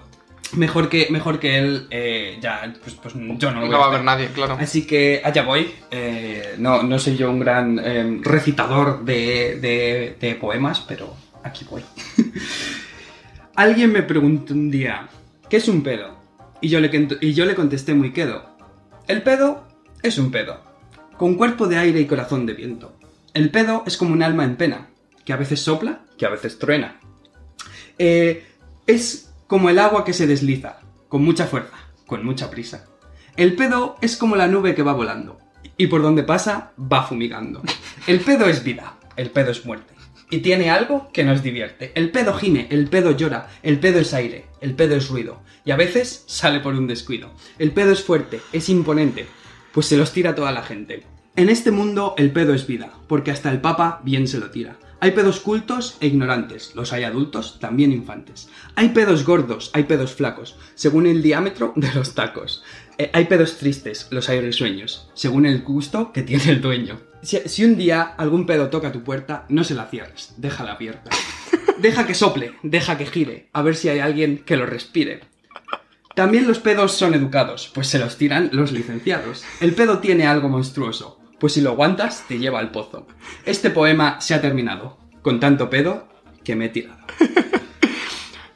mejor 0.56 0.88
que, 0.88 1.06
mejor 1.10 1.38
que 1.38 1.58
él, 1.58 1.86
eh, 1.90 2.38
ya, 2.40 2.74
pues, 2.82 2.96
pues 2.96 3.14
yo 3.14 3.50
no 3.52 3.60
lo 3.60 3.66
voy 3.66 3.70
No 3.70 3.78
va 3.78 3.84
a 3.84 3.88
haber 3.88 4.02
nadie, 4.04 4.26
claro. 4.34 4.58
Así 4.60 4.84
que 4.86 5.22
allá 5.24 5.42
voy. 5.44 5.72
Eh, 5.90 6.56
no, 6.58 6.82
no 6.82 6.98
soy 6.98 7.16
yo 7.16 7.30
un 7.30 7.38
gran 7.38 7.78
eh, 7.82 8.18
recitador 8.22 9.04
de, 9.04 9.58
de- 9.60 10.16
de 10.20 10.34
poemas, 10.34 10.80
pero 10.86 11.14
aquí 11.44 11.64
voy. 11.70 11.82
Alguien 13.54 13.92
me 13.92 14.02
preguntó 14.02 14.54
un 14.54 14.70
día, 14.70 15.08
¿qué 15.48 15.58
es 15.58 15.68
un 15.68 15.82
pedo? 15.82 16.20
Y 16.62 16.68
yo 16.68 16.80
le, 16.80 17.08
y 17.20 17.34
yo 17.34 17.44
le 17.44 17.54
contesté 17.54 17.92
muy 17.92 18.12
quedo. 18.12 18.56
El 19.08 19.22
pedo 19.22 19.66
es 20.02 20.16
un 20.16 20.30
pedo, 20.30 20.60
con 21.18 21.34
cuerpo 21.34 21.66
de 21.66 21.76
aire 21.76 22.00
y 22.00 22.06
corazón 22.06 22.46
de 22.46 22.54
viento. 22.54 22.96
El 23.34 23.50
pedo 23.50 23.82
es 23.86 23.96
como 23.98 24.14
un 24.14 24.22
alma 24.22 24.44
en 24.44 24.56
pena, 24.56 24.88
que 25.24 25.32
a 25.32 25.36
veces 25.36 25.60
sopla, 25.60 26.04
que 26.16 26.24
a 26.24 26.30
veces 26.30 26.58
truena. 26.58 27.00
Eh, 27.98 28.46
es 28.86 29.34
como 29.46 29.70
el 29.70 29.78
agua 29.78 30.04
que 30.04 30.12
se 30.12 30.26
desliza, 30.26 30.78
con 31.08 31.22
mucha 31.22 31.46
fuerza, 31.46 31.76
con 32.06 32.24
mucha 32.24 32.48
prisa. 32.48 32.86
El 33.36 33.56
pedo 33.56 33.96
es 34.00 34.16
como 34.16 34.36
la 34.36 34.46
nube 34.46 34.74
que 34.74 34.82
va 34.82 34.92
volando, 34.92 35.38
y 35.76 35.88
por 35.88 36.02
donde 36.02 36.22
pasa 36.22 36.72
va 36.80 37.02
fumigando. 37.02 37.62
El 38.06 38.20
pedo 38.20 38.46
es 38.46 38.62
vida, 38.62 38.98
el 39.16 39.30
pedo 39.30 39.50
es 39.50 39.64
muerte. 39.64 39.91
Y 40.32 40.38
tiene 40.38 40.70
algo 40.70 41.10
que 41.12 41.24
nos 41.24 41.42
divierte. 41.42 41.92
El 41.94 42.10
pedo 42.10 42.32
gime, 42.32 42.66
el 42.70 42.88
pedo 42.88 43.10
llora, 43.10 43.50
el 43.62 43.78
pedo 43.78 44.00
es 44.00 44.14
aire, 44.14 44.46
el 44.62 44.74
pedo 44.74 44.96
es 44.96 45.10
ruido. 45.10 45.42
Y 45.66 45.72
a 45.72 45.76
veces 45.76 46.24
sale 46.26 46.60
por 46.60 46.74
un 46.74 46.86
descuido. 46.86 47.34
El 47.58 47.72
pedo 47.72 47.92
es 47.92 48.02
fuerte, 48.02 48.40
es 48.50 48.70
imponente, 48.70 49.26
pues 49.74 49.84
se 49.84 49.98
los 49.98 50.10
tira 50.14 50.34
toda 50.34 50.50
la 50.50 50.62
gente. 50.62 51.02
En 51.36 51.50
este 51.50 51.70
mundo 51.70 52.14
el 52.16 52.30
pedo 52.30 52.54
es 52.54 52.66
vida, 52.66 52.94
porque 53.08 53.30
hasta 53.30 53.50
el 53.50 53.60
papa 53.60 54.00
bien 54.04 54.26
se 54.26 54.38
lo 54.38 54.50
tira. 54.50 54.78
Hay 55.00 55.10
pedos 55.10 55.38
cultos 55.38 55.98
e 56.00 56.06
ignorantes, 56.06 56.74
los 56.76 56.94
hay 56.94 57.04
adultos, 57.04 57.58
también 57.60 57.92
infantes. 57.92 58.48
Hay 58.74 58.88
pedos 58.90 59.26
gordos, 59.26 59.70
hay 59.74 59.82
pedos 59.82 60.14
flacos, 60.14 60.56
según 60.76 61.06
el 61.06 61.22
diámetro 61.22 61.74
de 61.76 61.92
los 61.92 62.14
tacos. 62.14 62.62
Eh, 62.98 63.10
hay 63.12 63.24
pedos 63.24 63.58
tristes, 63.58 64.08
los 64.10 64.28
hay 64.28 64.40
risueños, 64.40 65.10
según 65.14 65.46
el 65.46 65.62
gusto 65.62 66.12
que 66.12 66.22
tiene 66.22 66.50
el 66.50 66.60
dueño. 66.60 67.00
Si, 67.22 67.38
si 67.46 67.64
un 67.64 67.76
día 67.76 68.02
algún 68.02 68.46
pedo 68.46 68.68
toca 68.68 68.92
tu 68.92 69.02
puerta, 69.02 69.46
no 69.48 69.64
se 69.64 69.74
la 69.74 69.86
cierres, 69.86 70.34
déjala 70.36 70.72
abierta. 70.72 71.10
Deja 71.78 72.06
que 72.06 72.14
sople, 72.14 72.54
deja 72.62 72.96
que 72.96 73.06
gire, 73.06 73.48
a 73.52 73.62
ver 73.62 73.74
si 73.74 73.88
hay 73.88 73.98
alguien 73.98 74.44
que 74.44 74.56
lo 74.56 74.66
respire. 74.66 75.20
También 76.14 76.46
los 76.46 76.58
pedos 76.58 76.92
son 76.92 77.14
educados, 77.14 77.70
pues 77.74 77.88
se 77.88 77.98
los 77.98 78.18
tiran 78.18 78.50
los 78.52 78.70
licenciados. 78.70 79.42
El 79.60 79.74
pedo 79.74 79.98
tiene 79.98 80.26
algo 80.26 80.48
monstruoso, 80.48 81.18
pues 81.40 81.54
si 81.54 81.60
lo 81.60 81.70
aguantas 81.70 82.24
te 82.28 82.38
lleva 82.38 82.60
al 82.60 82.70
pozo. 82.70 83.08
Este 83.46 83.70
poema 83.70 84.20
se 84.20 84.34
ha 84.34 84.40
terminado, 84.40 84.98
con 85.22 85.40
tanto 85.40 85.70
pedo 85.70 86.08
que 86.44 86.54
me 86.54 86.66
he 86.66 86.68
tirado. 86.68 86.98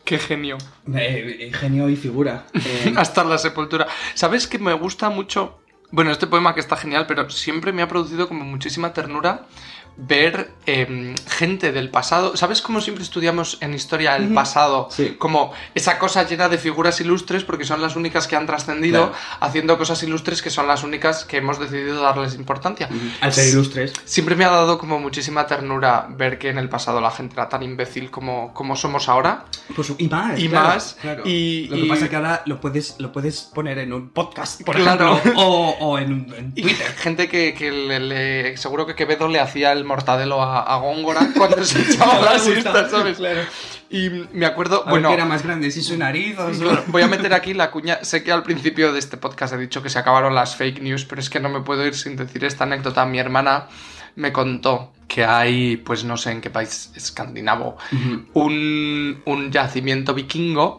Qué 0.06 0.18
genio. 0.18 0.56
Eh, 0.94 1.50
genio 1.52 1.90
y 1.90 1.96
figura. 1.96 2.46
Eh, 2.54 2.94
Hasta 2.96 3.24
la 3.24 3.36
sepultura. 3.38 3.86
¿Sabes 4.14 4.46
que 4.46 4.58
me 4.58 4.72
gusta 4.72 5.10
mucho? 5.10 5.58
Bueno, 5.90 6.10
este 6.10 6.26
poema 6.26 6.54
que 6.54 6.60
está 6.60 6.76
genial, 6.76 7.06
pero 7.06 7.28
siempre 7.28 7.72
me 7.72 7.82
ha 7.82 7.88
producido 7.88 8.28
como 8.28 8.44
muchísima 8.44 8.92
ternura 8.92 9.46
ver 9.98 10.50
em, 10.66 11.14
gente 11.28 11.72
del 11.72 11.90
pasado. 11.90 12.36
¿Sabes 12.36 12.60
cómo 12.60 12.80
siempre 12.80 13.02
estudiamos 13.02 13.58
en 13.60 13.72
historia 13.72 14.16
el 14.16 14.34
pasado? 14.34 14.88
Sí. 14.90 15.16
Como 15.18 15.52
esa 15.74 15.98
cosa 15.98 16.24
llena 16.28 16.48
de 16.48 16.58
figuras 16.58 17.00
ilustres 17.00 17.44
porque 17.44 17.64
son 17.64 17.80
las 17.80 17.96
únicas 17.96 18.26
que 18.26 18.36
han 18.36 18.46
trascendido 18.46 19.10
Claro. 19.10 19.14
haciendo 19.40 19.78
cosas 19.78 20.02
ilustres 20.02 20.42
que 20.42 20.50
son 20.50 20.66
las 20.68 20.82
únicas 20.84 21.24
que 21.24 21.38
hemos 21.38 21.58
decidido 21.58 22.00
darles 22.02 22.34
importancia. 22.34 22.88
al 23.20 23.32
ser 23.32 23.48
ilustres. 23.48 23.92
Siempre 24.04 24.34
me 24.36 24.44
ha 24.44 24.50
dado 24.50 24.76
como 24.78 24.98
muchísima 25.00 25.46
ternura 25.46 26.06
ver 26.10 26.38
que 26.38 26.50
en 26.50 26.58
el 26.58 26.68
pasado 26.68 27.00
la 27.00 27.10
gente 27.10 27.34
era 27.34 27.48
tan 27.48 27.62
imbécil 27.62 28.10
como, 28.10 28.52
como 28.52 28.76
somos 28.76 29.08
ahora. 29.08 29.44
Pues, 29.74 29.92
y 29.98 30.08
más. 30.08 30.38
Y 30.38 30.48
claro, 30.48 30.68
más, 30.68 30.96
claro. 31.00 31.22
y- 31.24 31.68
Lo 31.68 31.76
que 31.76 31.82
y- 31.82 31.88
pasa 31.88 32.04
es 32.04 32.10
que 32.10 32.16
ahora 32.16 32.42
lo 32.46 32.60
puedes, 32.60 32.96
lo 32.98 33.12
puedes 33.12 33.40
poner 33.42 33.78
en 33.78 33.92
un 33.92 34.10
podcast, 34.10 34.62
por 34.62 34.76
Claro. 34.76 35.16
ejemplo, 35.16 35.40
o, 35.42 35.70
o 35.80 35.98
en, 35.98 36.52
Y 36.54 36.62
Twitter. 36.62 36.86
gente 36.96 37.28
que, 37.28 37.54
que 37.54 37.70
le, 37.70 38.00
le- 38.00 38.56
seguro 38.56 38.86
que 38.86 38.94
Quevedo 38.94 39.28
le 39.28 39.40
hacía 39.40 39.72
el 39.72 39.84
mortadelo 39.86 40.42
a, 40.42 40.62
a 40.62 40.76
Góngora 40.78 41.28
cuando 41.36 41.64
se 41.64 41.80
echaba 41.80 42.20
la 42.32 42.38
siesta, 42.38 42.88
¿sabes? 42.88 43.16
Claro. 43.16 43.40
Y 43.88 44.10
me 44.32 44.46
acuerdo, 44.46 44.82
A 44.82 44.84
ver 44.84 44.90
bueno, 44.90 45.10
era 45.10 45.24
más 45.24 45.44
grande, 45.44 45.70
si 45.70 45.82
su 45.82 45.96
nariz 45.96 46.38
o 46.38 46.52
su... 46.52 46.62
claro, 46.62 46.84
voy 46.88 47.02
a 47.02 47.06
meter 47.06 47.32
aquí 47.32 47.54
la 47.54 47.70
cuña. 47.70 48.02
Sé 48.02 48.24
que 48.24 48.32
al 48.32 48.42
principio 48.42 48.92
de 48.92 48.98
este 48.98 49.16
podcast 49.16 49.54
he 49.54 49.58
dicho 49.58 49.82
que 49.82 49.88
se 49.88 49.98
acabaron 49.98 50.34
las 50.34 50.56
fake 50.56 50.82
news, 50.82 51.04
pero 51.04 51.20
es 51.20 51.30
que 51.30 51.38
no 51.38 51.48
me 51.48 51.60
puedo 51.60 51.86
ir 51.86 51.94
sin 51.94 52.16
decir 52.16 52.44
esta 52.44 52.64
anécdota. 52.64 53.06
Mi 53.06 53.18
hermana 53.18 53.68
me 54.16 54.32
contó 54.32 54.92
que 55.06 55.24
hay, 55.24 55.76
pues 55.76 56.04
no 56.04 56.16
sé 56.16 56.32
en 56.32 56.40
qué 56.40 56.50
país 56.50 56.90
escandinavo, 56.96 57.76
un, 58.32 59.22
un 59.24 59.52
yacimiento 59.52 60.14
vikingo 60.14 60.78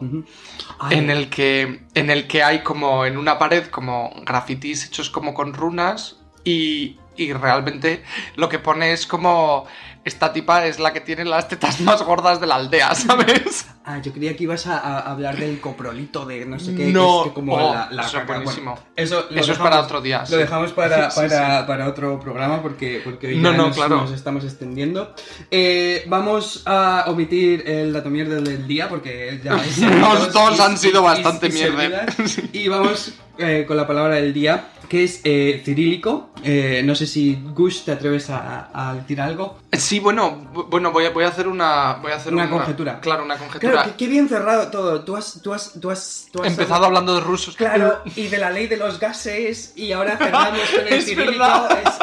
en 0.90 1.10
el 1.10 1.30
que 1.30 1.80
en 1.94 2.10
el 2.10 2.26
que 2.26 2.42
hay 2.42 2.62
como 2.62 3.06
en 3.06 3.16
una 3.16 3.38
pared 3.38 3.66
como 3.68 4.12
grafitis 4.24 4.86
hechos 4.86 5.08
como 5.08 5.32
con 5.34 5.54
runas 5.54 6.18
y, 6.44 6.98
y 7.18 7.32
realmente 7.32 8.02
lo 8.36 8.48
que 8.48 8.58
pone 8.58 8.92
es 8.92 9.06
como 9.06 9.66
esta 10.04 10.32
tipa 10.32 10.64
es 10.64 10.78
la 10.78 10.92
que 10.94 11.00
tiene 11.02 11.24
las 11.26 11.48
tetas 11.48 11.80
más 11.80 12.02
gordas 12.02 12.40
de 12.40 12.46
la 12.46 12.54
aldea, 12.54 12.94
¿sabes? 12.94 13.66
Ah, 13.84 14.00
yo 14.02 14.12
creía 14.12 14.34
que 14.36 14.44
ibas 14.44 14.66
a, 14.66 14.78
a 14.78 15.00
hablar 15.10 15.36
del 15.36 15.60
coprolito 15.60 16.24
de 16.24 16.46
no 16.46 16.58
sé 16.58 16.74
qué. 16.74 16.86
No, 16.92 17.22
que 17.24 17.28
es 17.28 17.28
que 17.28 17.34
como 17.34 17.54
oh, 17.54 17.74
la, 17.74 17.88
la 17.90 18.02
eso 18.02 18.16
es 18.18 18.22
caca. 18.22 18.34
buenísimo. 18.34 18.72
Bueno, 18.72 18.86
eso 18.96 19.18
Eso 19.30 19.38
es 19.40 19.46
dejamos- 19.48 19.58
para 19.70 19.80
otro 19.82 20.00
día. 20.00 20.20
Lo 20.20 20.26
sí. 20.26 20.36
dejamos 20.36 20.72
para, 20.72 21.10
Sí, 21.10 21.20
para, 21.20 21.66
para 21.66 21.88
otro 21.88 22.18
programa 22.20 22.62
porque, 22.62 23.00
porque 23.04 23.26
hoy 23.28 23.38
No, 23.38 23.50
ya 23.50 23.56
no, 23.56 23.66
nos, 23.68 23.76
claro. 23.76 23.96
nos 24.02 24.12
estamos 24.12 24.44
extendiendo. 24.44 25.14
Eh, 25.50 26.04
vamos 26.06 26.62
a 26.66 27.04
omitir 27.08 27.64
el 27.68 27.92
dato 27.92 28.08
mierda 28.10 28.36
del 28.40 28.66
día 28.66 28.88
porque 28.88 29.40
ya 29.42 29.56
es 29.56 29.78
Los 29.82 30.32
dos 30.32 30.58
y- 30.58 30.62
han 30.62 30.78
sido 30.78 31.00
y- 31.00 31.04
bastante 31.04 31.48
y 31.48 31.52
mierda. 31.52 32.06
Y 32.52 32.68
vamos 32.68 33.12
eh, 33.38 33.64
con 33.66 33.76
la 33.76 33.86
palabra 33.86 34.14
del 34.16 34.32
día 34.32 34.68
que 34.88 35.04
es 35.04 35.20
eh, 35.24 35.62
cirílico. 35.64 36.30
Eh, 36.42 36.82
no 36.84 36.94
sé 36.94 37.06
si 37.06 37.34
Gush 37.54 37.82
te 37.84 37.92
atreves 37.92 38.30
a, 38.30 38.70
a 38.72 38.94
decir 38.94 39.20
algo. 39.20 39.58
Sí, 39.72 39.98
bueno, 39.98 40.48
bu- 40.54 40.66
bueno, 40.68 40.92
voy 40.92 41.04
a, 41.04 41.10
voy 41.10 41.24
a 41.24 41.28
hacer 41.28 41.46
una 41.48 41.94
voy 42.02 42.12
a 42.12 42.16
hacer 42.16 42.32
Una 42.32 42.48
conjetura. 42.48 43.00
Claro, 43.00 43.24
una 43.24 43.36
conjetura. 43.36 43.72
Claro, 43.72 43.94
qué, 43.96 44.06
bien 44.06 44.28
cerrado 44.28 44.68
todo. 44.70 45.02
Tú 45.04 45.16
has, 45.16 45.40
tú 45.42 45.52
has, 45.52 45.72
tú 45.80 45.90
has, 45.90 46.28
tú 46.32 46.42
has 46.42 46.48
Empezado 46.48 46.86
hablando 46.86 47.14
de 47.14 47.20
rusos. 47.20 47.56
Claro, 47.56 48.02
y 48.16 48.28
de 48.28 48.38
la 48.38 48.50
ley 48.50 48.66
de 48.66 48.76
los 48.76 48.98
gases, 48.98 49.72
y 49.76 49.92
ahora 49.92 50.16
cerramos 50.16 50.60
con 50.74 50.86
el 50.86 50.92
Es 50.94 51.04
cirílico, 51.06 51.44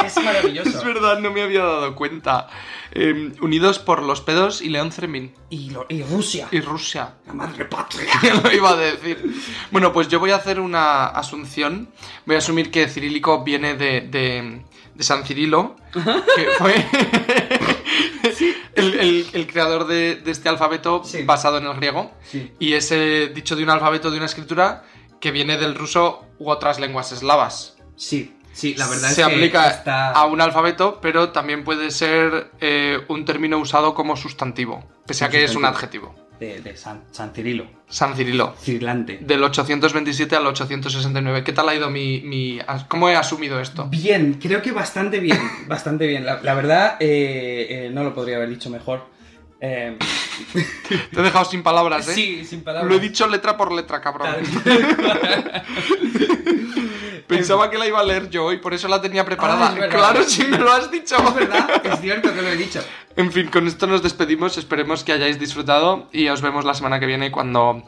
es, 0.04 0.18
es 0.18 0.24
maravilloso. 0.24 0.70
Es 0.70 0.84
verdad, 0.84 1.20
no 1.20 1.32
me 1.32 1.42
había 1.42 1.64
dado 1.64 1.96
cuenta. 1.96 2.48
Eh, 2.92 3.34
unidos 3.42 3.80
por 3.80 4.02
los 4.04 4.22
pedos 4.22 4.62
y 4.62 4.70
León 4.70 4.92
Ceremín. 4.92 5.34
Y, 5.50 5.72
lo- 5.72 5.86
y 5.90 6.04
Rusia, 6.04 6.48
Y 6.52 6.62
Rusia. 6.62 7.16
la 7.28 7.34
madre 7.34 7.66
patria. 7.66 8.06
Lo 8.44 8.52
iba 8.54 8.70
a 8.72 8.76
decir. 8.76 9.36
Bueno, 9.72 9.92
pues 9.92 10.08
yo 10.08 10.20
voy 10.20 10.32
a 10.32 10.36
hacer 10.38 10.60
una 10.60 11.06
asunción. 11.08 11.90
Voy 12.26 12.36
a 12.36 12.40
asumir 12.40 12.72
que 12.72 12.88
cirílico 12.88 13.44
viene 13.44 13.74
de, 13.76 14.02
de- 14.02 14.62
de 14.94 15.04
San 15.04 15.26
Cirilo, 15.26 15.76
que 15.94 16.46
fue 16.58 16.74
el, 18.76 19.00
el- 19.00 19.28
el 19.34 19.48
creador 19.48 19.88
de, 19.88 20.16
de 20.18 20.32
este 20.32 20.50
alfabeto 20.50 21.04
Sí. 21.04 21.24
basado 21.24 21.58
en 21.58 21.66
el 21.66 21.74
griego. 21.76 22.12
Sí. 22.24 22.52
Y 22.60 22.74
ese 22.74 23.28
dicho 23.30 23.56
de 23.56 23.64
un 23.64 23.70
alfabeto, 23.70 24.12
de 24.12 24.18
una 24.18 24.26
escritura, 24.26 24.84
que 25.20 25.32
viene 25.32 25.58
del 25.58 25.76
ruso 25.76 26.26
u 26.40 26.50
otras 26.50 26.80
lenguas 26.80 27.12
eslavas. 27.12 27.78
Sí, 27.96 28.34
sí, 28.56 28.74
la 28.76 28.88
verdad 28.88 29.10
Se 29.10 29.22
es 29.22 29.28
que 29.28 29.34
aplica 29.36 29.68
está... 29.70 30.12
a 30.12 30.26
un 30.26 30.42
alfabeto, 30.42 31.00
pero 31.02 31.30
también 31.30 31.64
puede 31.64 31.92
ser 31.92 32.52
eh, 32.60 33.00
un 33.10 33.26
término 33.26 33.58
usado 33.60 33.94
como 33.94 34.16
sustantivo, 34.18 34.84
pese 35.06 35.26
a 35.26 35.30
que 35.30 35.44
es 35.44 35.56
un 35.56 35.66
adjetivo. 35.66 36.16
de, 36.40 36.62
de 36.62 36.76
San, 36.76 37.04
San 37.12 37.32
Cirilo, 37.34 37.68
San 37.88 38.16
Cirilo. 38.16 38.56
Cirlante. 38.60 39.20
Del 39.22 39.44
827 39.44 40.36
al 40.36 40.48
869. 40.48 41.44
¿Qué 41.44 41.54
tal 41.54 41.70
ha 41.70 41.76
ido 41.76 41.90
mi, 41.90 42.22
mi- 42.22 42.60
¿Cómo 42.88 43.08
he 43.10 43.16
asumido 43.16 43.60
esto? 43.62 43.86
Bien, 43.90 44.40
creo 44.42 44.62
que 44.62 44.72
bastante 44.72 45.20
bien, 45.20 45.40
bastante 45.68 46.08
bien. 46.08 46.26
La, 46.26 46.42
la 46.42 46.54
verdad, 46.56 46.98
eh, 47.00 47.68
eh, 47.70 47.90
no 47.94 48.04
lo 48.04 48.14
podría 48.14 48.38
haber 48.38 48.50
dicho 48.50 48.70
mejor. 48.70 49.14
Eh, 49.62 49.98
Te 51.14 51.20
he 51.20 51.24
dejado 51.24 51.46
sin 51.46 51.64
palabras, 51.64 52.08
¿eh? 52.10 52.14
sí, 52.14 52.44
sin 52.46 52.62
palabras. 52.62 52.90
Lo 52.92 52.98
he 52.98 53.00
dicho 53.00 53.26
letra 53.28 53.56
por 53.56 53.72
letra, 53.72 54.02
cabrón. 54.02 54.36
Pensaba 57.48 57.70
que 57.70 57.78
la 57.78 57.88
iba 57.88 58.00
a 58.00 58.04
leer 58.04 58.30
yo 58.30 58.52
y 58.52 58.58
por 58.58 58.74
eso 58.74 58.88
la 58.88 59.02
tenía 59.02 59.24
preparada. 59.26 59.76
Ah, 59.80 59.88
claro, 59.90 60.24
si 60.24 60.44
me 60.46 60.58
lo 60.58 60.72
has 60.72 60.90
dicho. 60.92 61.16
Es 61.18 61.34
verdad, 61.36 61.82
es 61.86 62.00
cierto 62.02 62.34
que 62.34 62.42
lo 62.42 62.48
he 62.50 62.56
dicho. 62.58 62.82
En 63.16 63.32
fin, 63.32 63.48
con 63.48 63.68
esto 63.68 63.88
nos 63.88 64.02
despedimos. 64.04 64.58
Esperemos 64.58 65.04
que 65.04 65.14
hayáis 65.14 65.40
disfrutado 65.40 66.08
y 66.12 66.28
os 66.30 66.42
vemos 66.42 66.66
la 66.66 66.74
semana 66.74 67.00
que 67.00 67.06
viene 67.06 67.32
cuando 67.32 67.84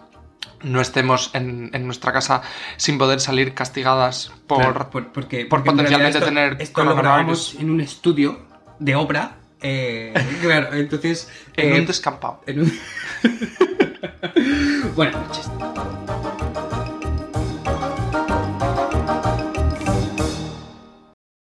no 0.64 0.82
estemos 0.82 1.30
en, 1.34 1.70
en 1.74 1.86
nuestra 1.86 2.12
casa 2.14 2.42
sin 2.78 2.98
poder 2.98 3.20
salir 3.20 3.54
castigadas 3.54 4.32
por... 4.48 4.60
Claro, 4.60 4.90
por- 4.90 5.12
porque, 5.12 5.46
por 5.46 5.60
porque 5.60 5.70
en 5.70 5.76
potencialmente 5.76 6.18
esto- 6.20 6.28
tener 6.30 6.58
Esto 6.60 6.84
lo 6.84 6.96
grabamos 6.96 7.56
en 7.60 7.70
un 7.70 7.82
estudio 7.82 8.40
de 8.80 8.96
obra. 8.96 9.38
eh, 9.62 10.14
claro, 10.42 10.74
entonces. 10.74 11.30
En 11.56 11.74
eh, 11.76 11.80
un 11.80 11.86
descampado. 11.86 12.42
en 12.48 12.62
un- 12.62 12.80
Buenas 14.96 15.16
noches. 15.28 15.50